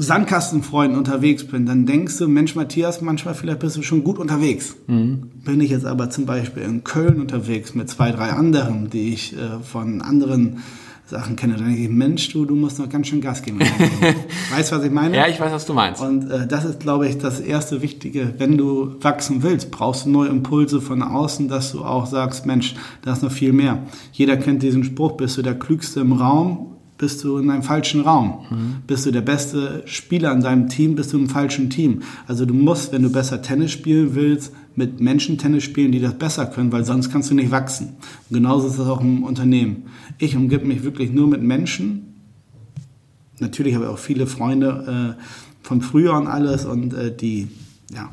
Sandkastenfreunden 0.00 0.96
unterwegs 0.96 1.44
bin, 1.44 1.66
dann 1.66 1.84
denkst 1.84 2.18
du, 2.18 2.28
Mensch, 2.28 2.54
Matthias, 2.54 3.00
manchmal 3.00 3.34
vielleicht 3.34 3.58
bist 3.58 3.76
du 3.76 3.82
schon 3.82 4.04
gut 4.04 4.18
unterwegs. 4.18 4.76
Mhm. 4.86 5.30
Bin 5.44 5.60
ich 5.60 5.70
jetzt 5.70 5.86
aber 5.86 6.08
zum 6.08 6.24
Beispiel 6.24 6.62
in 6.62 6.84
Köln 6.84 7.20
unterwegs 7.20 7.74
mit 7.74 7.90
zwei, 7.90 8.12
drei 8.12 8.30
anderen, 8.30 8.90
die 8.90 9.12
ich 9.12 9.36
äh, 9.36 9.60
von 9.62 10.00
anderen 10.00 10.58
Sachen 11.08 11.36
kenne, 11.36 11.54
dann 11.54 11.66
denke 11.66 11.82
ich, 11.82 11.88
Mensch, 11.88 12.30
du, 12.32 12.44
du 12.44 12.54
musst 12.54 12.78
noch 12.78 12.88
ganz 12.88 13.08
schön 13.08 13.22
Gas 13.22 13.42
geben. 13.42 13.60
weißt 14.50 14.70
du, 14.70 14.76
was 14.76 14.84
ich 14.84 14.90
meine? 14.90 15.16
Ja, 15.16 15.26
ich 15.26 15.40
weiß, 15.40 15.50
was 15.52 15.64
du 15.64 15.72
meinst. 15.72 16.02
Und 16.02 16.30
äh, 16.30 16.46
das 16.46 16.66
ist, 16.66 16.80
glaube 16.80 17.08
ich, 17.08 17.16
das 17.16 17.40
erste 17.40 17.80
Wichtige. 17.80 18.34
Wenn 18.36 18.58
du 18.58 18.94
wachsen 19.00 19.42
willst, 19.42 19.70
brauchst 19.70 20.04
du 20.04 20.10
neue 20.10 20.28
Impulse 20.28 20.82
von 20.82 21.02
außen, 21.02 21.48
dass 21.48 21.72
du 21.72 21.82
auch 21.82 22.06
sagst, 22.06 22.44
Mensch, 22.44 22.74
da 23.02 23.14
ist 23.14 23.22
noch 23.22 23.32
viel 23.32 23.54
mehr. 23.54 23.84
Jeder 24.12 24.36
kennt 24.36 24.62
diesen 24.62 24.84
Spruch, 24.84 25.12
bist 25.12 25.38
du 25.38 25.42
der 25.42 25.58
Klügste 25.58 26.00
im 26.00 26.12
Raum, 26.12 26.76
bist 26.98 27.22
du 27.24 27.38
in 27.38 27.48
einem 27.50 27.62
falschen 27.62 28.02
Raum. 28.02 28.44
Mhm. 28.50 28.76
Bist 28.86 29.06
du 29.06 29.12
der 29.12 29.22
beste 29.22 29.82
Spieler 29.86 30.32
in 30.32 30.40
deinem 30.40 30.68
Team, 30.68 30.96
bist 30.96 31.12
du 31.12 31.18
im 31.18 31.28
falschen 31.28 31.70
Team. 31.70 32.02
Also 32.26 32.44
du 32.44 32.54
musst, 32.54 32.92
wenn 32.92 33.02
du 33.02 33.10
besser 33.10 33.40
Tennis 33.40 33.70
spielen 33.70 34.14
willst, 34.14 34.52
mit 34.74 35.00
Menschen 35.00 35.38
Tennis 35.38 35.64
spielen, 35.64 35.92
die 35.92 36.00
das 36.00 36.14
besser 36.14 36.46
können, 36.46 36.72
weil 36.72 36.84
sonst 36.84 37.10
kannst 37.10 37.30
du 37.30 37.34
nicht 37.34 37.50
wachsen. 37.50 37.96
Und 38.28 38.34
genauso 38.34 38.68
ist 38.68 38.78
das 38.78 38.88
auch 38.88 39.00
im 39.00 39.22
Unternehmen. 39.22 39.84
Ich 40.18 40.36
umgebe 40.36 40.66
mich 40.66 40.82
wirklich 40.82 41.12
nur 41.12 41.28
mit 41.28 41.42
Menschen. 41.42 42.14
Natürlich 43.38 43.74
habe 43.74 43.84
ich 43.84 43.90
auch 43.90 43.98
viele 43.98 44.26
Freunde 44.26 45.16
äh, 45.18 45.22
von 45.62 45.80
früher 45.80 46.14
und 46.14 46.26
alles 46.26 46.64
und 46.64 46.94
äh, 46.94 47.14
die 47.14 47.48
ja, 47.94 48.10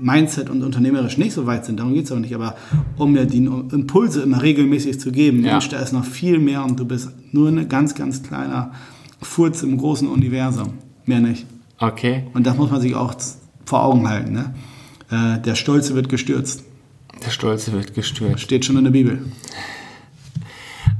Mindset 0.00 0.48
und 0.48 0.62
unternehmerisch 0.62 1.18
nicht 1.18 1.32
so 1.32 1.46
weit 1.46 1.66
sind, 1.66 1.78
darum 1.78 1.94
geht 1.94 2.06
es 2.06 2.12
auch 2.12 2.18
nicht, 2.18 2.34
aber 2.34 2.56
um 2.96 3.12
mir 3.12 3.26
die 3.26 3.44
Impulse 3.44 4.22
immer 4.22 4.42
regelmäßig 4.42 4.98
zu 4.98 5.12
geben, 5.12 5.44
ja. 5.44 5.52
Mensch, 5.52 5.68
da 5.68 5.78
ist 5.80 5.92
noch 5.92 6.04
viel 6.04 6.38
mehr 6.38 6.64
und 6.64 6.80
du 6.80 6.86
bist 6.86 7.10
nur 7.32 7.48
ein 7.48 7.68
ganz, 7.68 7.94
ganz 7.94 8.22
kleiner 8.22 8.72
Furz 9.20 9.62
im 9.62 9.76
großen 9.76 10.08
Universum, 10.08 10.74
mehr 11.04 11.20
nicht. 11.20 11.46
Okay. 11.78 12.24
Und 12.34 12.46
das 12.46 12.56
muss 12.56 12.70
man 12.70 12.80
sich 12.80 12.94
auch 12.94 13.14
vor 13.64 13.84
Augen 13.84 14.08
halten. 14.08 14.32
Ne? 14.32 14.54
Äh, 15.10 15.40
der 15.40 15.54
Stolze 15.54 15.94
wird 15.94 16.08
gestürzt. 16.08 16.64
Der 17.24 17.30
Stolze 17.30 17.72
wird 17.72 17.94
gestürzt. 17.94 18.40
Steht 18.40 18.64
schon 18.64 18.76
in 18.76 18.84
der 18.84 18.90
Bibel. 18.90 19.26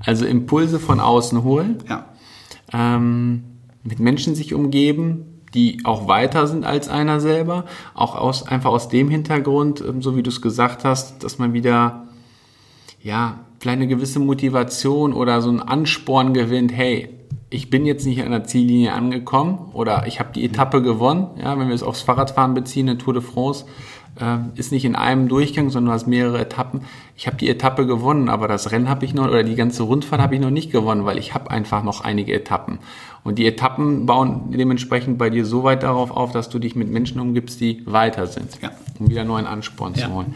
Also 0.05 0.25
Impulse 0.27 0.79
von 0.79 1.01
außen 1.01 1.43
holen. 1.43 1.77
Ja. 1.89 2.07
Ähm, 2.73 3.45
mit 3.83 3.99
Menschen 3.99 4.35
sich 4.35 4.55
umgeben, 4.55 5.38
die 5.55 5.81
auch 5.85 6.09
weiter 6.09 6.47
sind 6.47 6.65
als 6.65 6.89
einer 6.89 7.21
selber. 7.21 7.65
Auch 7.95 8.15
aus, 8.15 8.47
einfach 8.47 8.71
aus 8.71 8.89
dem 8.89 9.09
Hintergrund, 9.09 9.83
ähm, 9.87 10.03
so 10.03 10.17
wie 10.17 10.23
du 10.23 10.31
es 10.31 10.43
gesagt 10.43 10.85
hast, 10.85 11.25
dass 11.25 11.39
man 11.39 11.53
wieder, 11.53 12.09
ja, 13.03 13.41
vielleicht 13.61 13.79
eine 13.79 13.89
gewisse 13.89 14.21
Motivation 14.21 15.13
oder 15.13 15.43
so 15.43 15.49
einen 15.49 15.61
Ansporn 15.61 16.35
gewinnt, 16.35 16.73
hey, 16.73 17.11
ich 17.51 17.71
bin 17.71 17.87
jetzt 17.87 18.05
nicht 18.07 18.23
an 18.23 18.31
der 18.31 18.45
Ziellinie 18.45 18.93
angekommen 18.93 19.71
oder 19.73 20.07
ich 20.07 20.21
habe 20.21 20.33
die 20.35 20.45
Etappe 20.45 20.83
gewonnen. 20.83 21.29
Ja, 21.43 21.59
wenn 21.59 21.69
wir 21.69 21.75
es 21.75 21.83
aufs 21.83 22.03
Fahrradfahren 22.03 22.55
beziehen, 22.55 22.89
eine 22.89 22.99
Tour 22.99 23.15
de 23.15 23.23
France, 23.23 23.65
ist 24.57 24.73
nicht 24.73 24.85
in 24.85 24.97
einem 24.97 25.29
Durchgang, 25.29 25.71
sondern 25.71 25.91
du 25.91 25.95
hast 25.95 26.09
mehrere 26.09 26.41
Etappen. 26.41 26.81
Ich 27.17 27.29
habe 27.29 27.37
die 27.37 27.49
Etappe 27.49 27.87
gewonnen, 27.87 28.29
aber 28.29 28.49
das 28.49 28.73
Rennen 28.73 28.89
habe 28.89 29.05
ich 29.05 29.15
noch 29.15 29.29
oder 29.29 29.45
die 29.45 29.55
ganze 29.55 29.85
Rundfahrt 29.85 30.21
habe 30.21 30.35
ich 30.35 30.41
noch 30.41 30.51
nicht 30.51 30.73
gewonnen, 30.73 31.05
weil 31.05 31.19
ich 31.19 31.35
habe 31.35 31.53
einfach 31.53 31.85
noch 31.85 32.01
einige 32.01 32.33
Etappen. 32.33 32.81
Und 33.23 33.39
die 33.39 33.47
Etappen 33.47 34.07
bauen 34.07 34.51
dementsprechend 34.51 35.19
bei 35.19 35.31
dir 35.31 35.45
so 35.45 35.63
weit 35.63 35.83
darauf 35.83 36.11
auf, 36.11 36.33
dass 36.33 36.49
du 36.49 36.59
dich 36.59 36.75
mit 36.75 36.91
Menschen 36.91 37.21
umgibst, 37.21 37.61
die 37.61 37.83
weiter 37.87 38.27
sind, 38.27 38.59
ja. 38.63 38.71
um 38.99 39.09
wieder 39.09 39.23
neuen 39.23 39.47
Ansporn 39.47 39.95
ja. 39.95 40.07
zu 40.07 40.15
holen. 40.15 40.35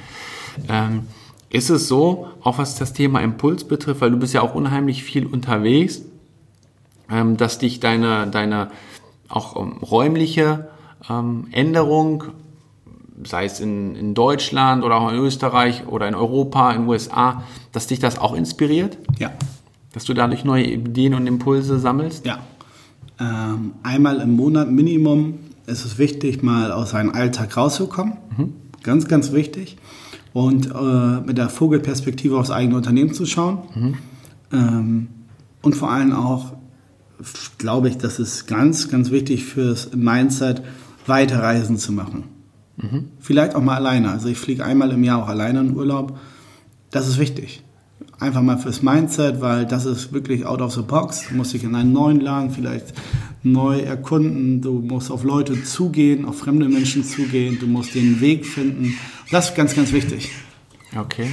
Ähm, 0.68 1.06
ist 1.48 1.70
es 1.70 1.88
so, 1.88 2.28
auch 2.42 2.58
was 2.58 2.76
das 2.76 2.92
Thema 2.92 3.20
Impuls 3.20 3.64
betrifft, 3.64 4.00
weil 4.00 4.10
du 4.10 4.16
bist 4.16 4.34
ja 4.34 4.42
auch 4.42 4.54
unheimlich 4.54 5.04
viel 5.04 5.26
unterwegs, 5.26 6.02
ähm, 7.10 7.36
dass 7.36 7.58
dich 7.58 7.80
deine, 7.80 8.26
deine 8.26 8.70
auch 9.28 9.56
ähm, 9.56 9.78
räumliche 9.78 10.68
ähm, 11.08 11.48
Änderung 11.52 12.24
sei 13.24 13.44
es 13.44 13.60
in, 13.60 13.94
in 13.94 14.14
Deutschland 14.14 14.84
oder 14.84 14.96
auch 14.96 15.10
in 15.10 15.18
Österreich 15.18 15.86
oder 15.86 16.08
in 16.08 16.14
Europa, 16.14 16.72
in 16.72 16.82
den 16.82 16.88
USA, 16.88 17.44
dass 17.72 17.86
dich 17.86 17.98
das 17.98 18.18
auch 18.18 18.34
inspiriert? 18.34 18.98
Ja. 19.18 19.30
Dass 19.92 20.04
du 20.04 20.14
dadurch 20.14 20.44
neue 20.44 20.64
Ideen 20.64 21.14
und 21.14 21.26
Impulse 21.26 21.78
sammelst? 21.78 22.24
Ja. 22.26 22.38
Ähm, 23.20 23.72
einmal 23.82 24.20
im 24.20 24.34
Monat 24.36 24.70
Minimum 24.70 25.38
ist 25.66 25.84
es 25.84 25.98
wichtig, 25.98 26.42
mal 26.42 26.72
aus 26.72 26.90
seinem 26.90 27.10
Alltag 27.10 27.56
rauszukommen. 27.56 28.14
Mhm. 28.36 28.54
Ganz, 28.82 29.06
ganz 29.06 29.32
wichtig. 29.32 29.76
Und 30.32 30.70
äh, 30.74 31.20
mit 31.20 31.38
der 31.38 31.48
Vogelperspektive 31.48 32.38
aufs 32.38 32.50
eigene 32.50 32.76
Unternehmen 32.76 33.12
zu 33.12 33.26
schauen. 33.26 33.58
Mhm. 33.74 33.94
Ähm, 34.52 35.08
und 35.60 35.76
vor 35.76 35.90
allem 35.90 36.12
auch, 36.12 36.54
glaube 37.58 37.88
ich, 37.88 37.98
das 37.98 38.18
ist 38.18 38.46
ganz, 38.46 38.88
ganz 38.88 39.10
wichtig 39.10 39.44
fürs 39.44 39.94
Mindset, 39.94 40.62
Weiterreisen 41.06 41.78
zu 41.78 41.92
machen. 41.92 42.24
Mhm. 42.82 43.08
Vielleicht 43.20 43.54
auch 43.54 43.62
mal 43.62 43.76
alleine. 43.76 44.10
Also 44.10 44.28
ich 44.28 44.38
fliege 44.38 44.64
einmal 44.64 44.90
im 44.90 45.04
Jahr 45.04 45.22
auch 45.22 45.28
alleine 45.28 45.60
in 45.60 45.76
Urlaub. 45.76 46.18
Das 46.90 47.08
ist 47.08 47.18
wichtig. 47.18 47.62
Einfach 48.18 48.42
mal 48.42 48.58
fürs 48.58 48.82
Mindset, 48.82 49.40
weil 49.40 49.66
das 49.66 49.84
ist 49.84 50.12
wirklich 50.12 50.44
out 50.44 50.60
of 50.60 50.74
the 50.74 50.82
box. 50.82 51.28
Du 51.28 51.34
musst 51.34 51.54
dich 51.54 51.64
in 51.64 51.74
einen 51.74 51.92
neuen 51.92 52.20
Land 52.20 52.52
vielleicht 52.54 52.92
neu 53.42 53.80
erkunden. 53.80 54.60
Du 54.60 54.74
musst 54.74 55.10
auf 55.10 55.24
Leute 55.24 55.64
zugehen, 55.64 56.24
auf 56.24 56.38
fremde 56.38 56.68
Menschen 56.68 57.04
zugehen. 57.04 57.58
Du 57.58 57.66
musst 57.66 57.94
den 57.94 58.20
Weg 58.20 58.46
finden. 58.46 58.98
Das 59.30 59.50
ist 59.50 59.56
ganz, 59.56 59.74
ganz 59.74 59.92
wichtig. 59.92 60.30
Okay. 60.96 61.28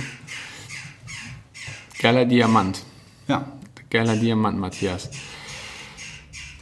Geiler 2.01 2.25
Diamant. 2.25 2.83
Ja. 3.27 3.51
Geiler 3.89 4.15
Diamant, 4.15 4.57
Matthias. 4.59 5.09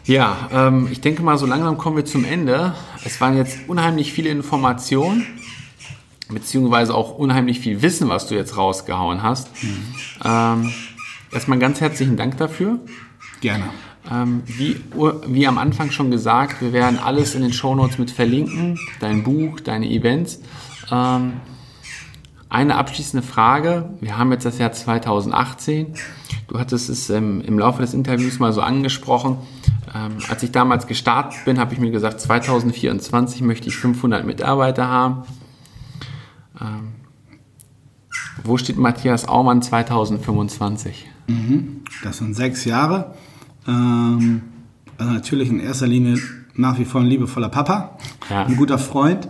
Ja, 0.08 0.50
ähm, 0.54 0.88
ich 0.90 1.02
denke 1.02 1.22
mal, 1.22 1.38
so 1.38 1.46
langsam 1.46 1.78
kommen 1.78 1.98
wir 1.98 2.06
zum 2.06 2.24
Ende. 2.24 2.74
Es 3.04 3.20
waren 3.20 3.36
jetzt 3.36 3.60
unheimlich 3.68 4.14
viele 4.14 4.30
Informationen, 4.30 5.28
beziehungsweise 6.30 6.96
auch 6.96 7.18
unheimlich 7.18 7.60
viel 7.60 7.82
Wissen, 7.82 8.08
was 8.08 8.28
du 8.28 8.36
jetzt 8.36 8.56
rausgehauen 8.56 9.22
hast. 9.22 9.50
Mhm. 9.62 9.96
Ähm, 10.24 10.74
erstmal 11.34 11.60
ganz 11.60 11.82
herzlichen 11.82 12.16
Dank 12.16 12.38
dafür. 12.38 12.80
Gerne. 13.42 13.66
Ähm, 14.10 14.44
wie, 14.46 14.78
wie 15.28 15.46
am 15.46 15.58
Anfang 15.58 15.92
schon 15.92 16.10
gesagt, 16.10 16.62
wir 16.62 16.72
werden 16.72 17.00
alles 17.00 17.36
in 17.36 17.42
den 17.42 17.52
Shownotes 17.52 17.98
mit 17.98 18.10
verlinken, 18.10 18.80
dein 19.02 19.24
Buch, 19.24 19.60
deine 19.60 19.90
Events. 19.90 20.40
Ähm, 20.90 21.34
eine 22.50 22.76
abschließende 22.76 23.26
Frage. 23.26 23.90
Wir 24.00 24.18
haben 24.18 24.32
jetzt 24.32 24.46
das 24.46 24.58
Jahr 24.58 24.72
2018. 24.72 25.94
Du 26.48 26.60
hattest 26.60 26.90
es 26.90 27.10
ähm, 27.10 27.42
im 27.42 27.60
Laufe 27.60 27.82
des 27.82 27.94
Interviews 27.94 28.40
mal 28.40 28.54
so 28.54 28.62
angesprochen. 28.62 29.38
Ähm, 29.94 30.18
als 30.30 30.44
ich 30.44 30.52
damals 30.52 30.88
gestartet 30.88 31.44
bin, 31.46 31.60
habe 31.60 31.74
ich 31.74 31.80
mir 31.80 31.92
gesagt, 31.92 32.22
2024 32.22 33.42
möchte 33.42 33.68
ich 33.68 33.76
500 33.76 34.26
Mitarbeiter 34.26 34.88
haben. 34.88 35.24
Ähm, 36.60 36.94
wo 38.44 38.58
steht 38.58 38.78
Matthias 38.78 39.28
Aumann 39.28 39.62
2025? 39.62 41.08
Mhm, 41.28 41.82
das 42.04 42.18
sind 42.18 42.34
sechs 42.36 42.66
Jahre. 42.66 43.14
Ähm, 43.68 44.42
also 44.98 45.12
natürlich 45.12 45.50
in 45.50 45.60
erster 45.60 45.88
Linie 45.88 46.18
nach 46.56 46.80
wie 46.80 46.86
vor 46.86 47.02
ein 47.02 47.08
liebevoller 47.08 47.50
Papa, 47.50 47.98
ja. 48.30 48.46
ein 48.46 48.56
guter 48.56 48.80
Freund, 48.80 49.28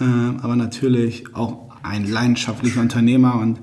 äh, 0.00 0.04
aber 0.42 0.56
natürlich 0.56 1.34
auch 1.34 1.63
ein 1.84 2.08
leidenschaftlicher 2.08 2.80
Unternehmer 2.80 3.38
und 3.38 3.60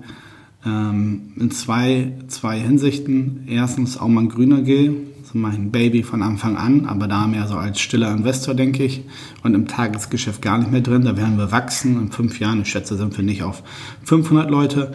ähm, 0.66 1.34
in 1.38 1.52
zwei, 1.52 2.14
zwei 2.28 2.60
Hinsichten. 2.60 3.46
Erstens 3.48 3.98
Aumann 3.98 4.30
Grüner 4.30 4.62
G, 4.62 4.92
so 5.24 5.38
mein 5.38 5.72
Baby 5.72 6.04
von 6.04 6.22
Anfang 6.22 6.56
an, 6.56 6.86
aber 6.86 7.08
da 7.08 7.28
mehr 7.28 7.48
so 7.48 7.56
als 7.56 7.80
stiller 7.80 8.12
Investor, 8.12 8.54
denke 8.54 8.84
ich, 8.84 9.04
und 9.44 9.56
im 9.56 9.68
Tagesgeschäft 9.68 10.42
gar 10.42 10.58
nicht 10.60 10.72
mehr 10.72 10.82
drin. 10.82 11.04
Da 11.04 11.18
werden 11.18 11.38
wir 11.38 11.52
wachsen. 11.52 12.00
In 12.00 12.12
fünf 12.12 12.40
Jahren, 12.40 12.62
ich 12.62 12.70
schätze, 12.70 12.96
sind 12.96 13.18
wir 13.18 13.24
nicht 13.24 13.44
auf 13.44 13.64
500 14.04 14.50
Leute, 14.50 14.94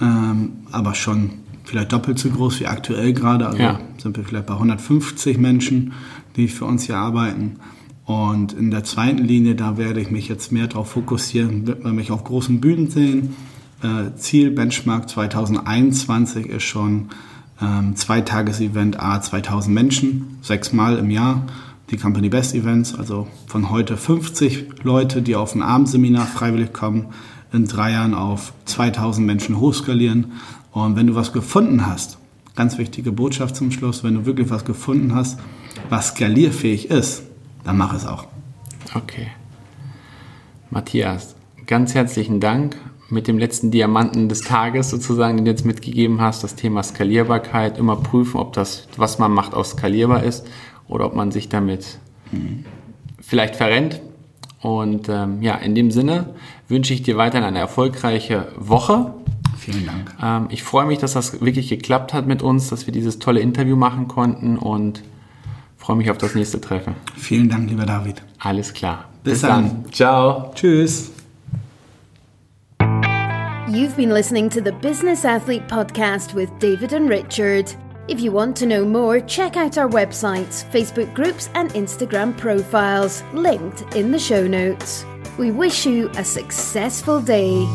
ähm, 0.00 0.52
aber 0.70 0.94
schon 0.94 1.30
vielleicht 1.64 1.92
doppelt 1.92 2.18
so 2.18 2.28
groß 2.30 2.60
wie 2.60 2.66
aktuell 2.66 3.12
gerade. 3.12 3.46
Also 3.46 3.58
ja. 3.58 3.80
sind 3.98 4.16
wir 4.16 4.24
vielleicht 4.24 4.46
bei 4.46 4.54
150 4.54 5.38
Menschen, 5.38 5.92
die 6.36 6.48
für 6.48 6.64
uns 6.64 6.84
hier 6.84 6.96
arbeiten. 6.96 7.56
Und 8.08 8.54
in 8.54 8.70
der 8.70 8.84
zweiten 8.84 9.22
Linie, 9.22 9.54
da 9.54 9.76
werde 9.76 10.00
ich 10.00 10.10
mich 10.10 10.28
jetzt 10.28 10.50
mehr 10.50 10.66
darauf 10.66 10.92
fokussieren, 10.92 11.66
wird 11.66 11.84
man 11.84 11.94
mich 11.94 12.10
auf 12.10 12.24
großen 12.24 12.58
Bühnen 12.58 12.88
sehen. 12.88 13.36
Äh, 13.82 14.16
Ziel 14.16 14.50
Benchmark 14.50 15.10
2021 15.10 16.46
ist 16.46 16.62
schon 16.62 17.10
ähm, 17.60 17.96
Zweitages-Event 17.96 18.98
A 18.98 19.20
2000 19.20 19.74
Menschen, 19.74 20.38
sechsmal 20.40 20.96
im 20.96 21.10
Jahr. 21.10 21.44
Die 21.90 21.98
Company 21.98 22.30
Best 22.30 22.54
Events, 22.54 22.94
also 22.94 23.26
von 23.46 23.68
heute 23.68 23.98
50 23.98 24.84
Leute, 24.84 25.20
die 25.20 25.36
auf 25.36 25.54
ein 25.54 25.60
Abendseminar 25.60 26.24
freiwillig 26.24 26.72
kommen, 26.72 27.08
in 27.52 27.66
drei 27.66 27.92
Jahren 27.92 28.14
auf 28.14 28.54
2000 28.64 29.26
Menschen 29.26 29.60
hochskalieren. 29.60 30.32
Und 30.72 30.96
wenn 30.96 31.08
du 31.08 31.14
was 31.14 31.34
gefunden 31.34 31.84
hast, 31.84 32.16
ganz 32.56 32.78
wichtige 32.78 33.12
Botschaft 33.12 33.54
zum 33.54 33.70
Schluss, 33.70 34.02
wenn 34.02 34.14
du 34.14 34.24
wirklich 34.24 34.48
was 34.48 34.64
gefunden 34.64 35.14
hast, 35.14 35.38
was 35.90 36.08
skalierfähig 36.08 36.88
ist, 36.88 37.27
dann 37.68 37.76
mach 37.76 37.92
es 37.92 38.06
auch. 38.06 38.24
Okay. 38.94 39.26
Matthias, 40.70 41.36
ganz 41.66 41.94
herzlichen 41.94 42.40
Dank 42.40 42.76
mit 43.10 43.28
dem 43.28 43.38
letzten 43.38 43.70
Diamanten 43.70 44.30
des 44.30 44.40
Tages 44.40 44.88
sozusagen, 44.88 45.36
den 45.36 45.44
du 45.44 45.50
jetzt 45.50 45.66
mitgegeben 45.66 46.22
hast, 46.22 46.42
das 46.42 46.54
Thema 46.54 46.82
Skalierbarkeit, 46.82 47.76
immer 47.76 47.96
prüfen, 47.96 48.38
ob 48.38 48.54
das, 48.54 48.88
was 48.96 49.18
man 49.18 49.32
macht, 49.32 49.52
auch 49.52 49.66
skalierbar 49.66 50.22
ist 50.22 50.46
oder 50.88 51.04
ob 51.04 51.14
man 51.14 51.30
sich 51.30 51.50
damit 51.50 51.98
mhm. 52.32 52.64
vielleicht 53.20 53.56
verrennt. 53.56 54.00
Und 54.62 55.10
ähm, 55.10 55.42
ja, 55.42 55.54
in 55.56 55.74
dem 55.74 55.90
Sinne 55.90 56.34
wünsche 56.68 56.94
ich 56.94 57.02
dir 57.02 57.18
weiterhin 57.18 57.46
eine 57.46 57.58
erfolgreiche 57.58 58.48
Woche. 58.56 59.12
Vielen 59.58 59.84
Dank. 59.84 60.14
Ähm, 60.22 60.46
ich 60.48 60.62
freue 60.62 60.86
mich, 60.86 60.98
dass 60.98 61.12
das 61.12 61.42
wirklich 61.42 61.68
geklappt 61.68 62.14
hat 62.14 62.26
mit 62.26 62.42
uns, 62.42 62.70
dass 62.70 62.86
wir 62.86 62.94
dieses 62.94 63.18
tolle 63.18 63.40
Interview 63.40 63.76
machen 63.76 64.08
konnten 64.08 64.56
und 64.56 65.02
freue 65.88 65.96
mich 65.96 66.10
auf 66.10 66.18
das 66.18 66.34
nächste 66.34 66.60
Treffen. 66.60 66.94
Vielen 67.16 67.48
Dank, 67.48 67.70
lieber 67.70 67.86
David. 67.86 68.20
Alles 68.40 68.74
klar. 68.74 69.06
Bis, 69.24 69.32
Bis 69.32 69.40
dann. 69.40 69.84
dann. 69.84 69.90
Ciao. 69.90 70.52
Tschüss. 70.54 71.10
You've 73.70 73.96
been 73.96 74.10
listening 74.10 74.50
to 74.50 74.60
the 74.60 74.72
Business 74.82 75.24
Athlete 75.24 75.66
Podcast 75.66 76.34
with 76.34 76.50
David 76.58 76.92
and 76.92 77.08
Richard. 77.08 77.74
If 78.06 78.20
you 78.20 78.30
want 78.30 78.54
to 78.58 78.66
know 78.66 78.84
more, 78.84 79.20
check 79.20 79.56
out 79.56 79.78
our 79.78 79.88
websites, 79.88 80.62
Facebook 80.70 81.14
groups, 81.14 81.48
and 81.54 81.72
Instagram 81.72 82.36
profiles, 82.36 83.22
linked 83.32 83.82
in 83.96 84.12
the 84.12 84.18
show 84.18 84.46
notes. 84.46 85.06
We 85.38 85.50
wish 85.52 85.86
you 85.86 86.10
a 86.18 86.24
successful 86.24 87.18
day. 87.22 87.66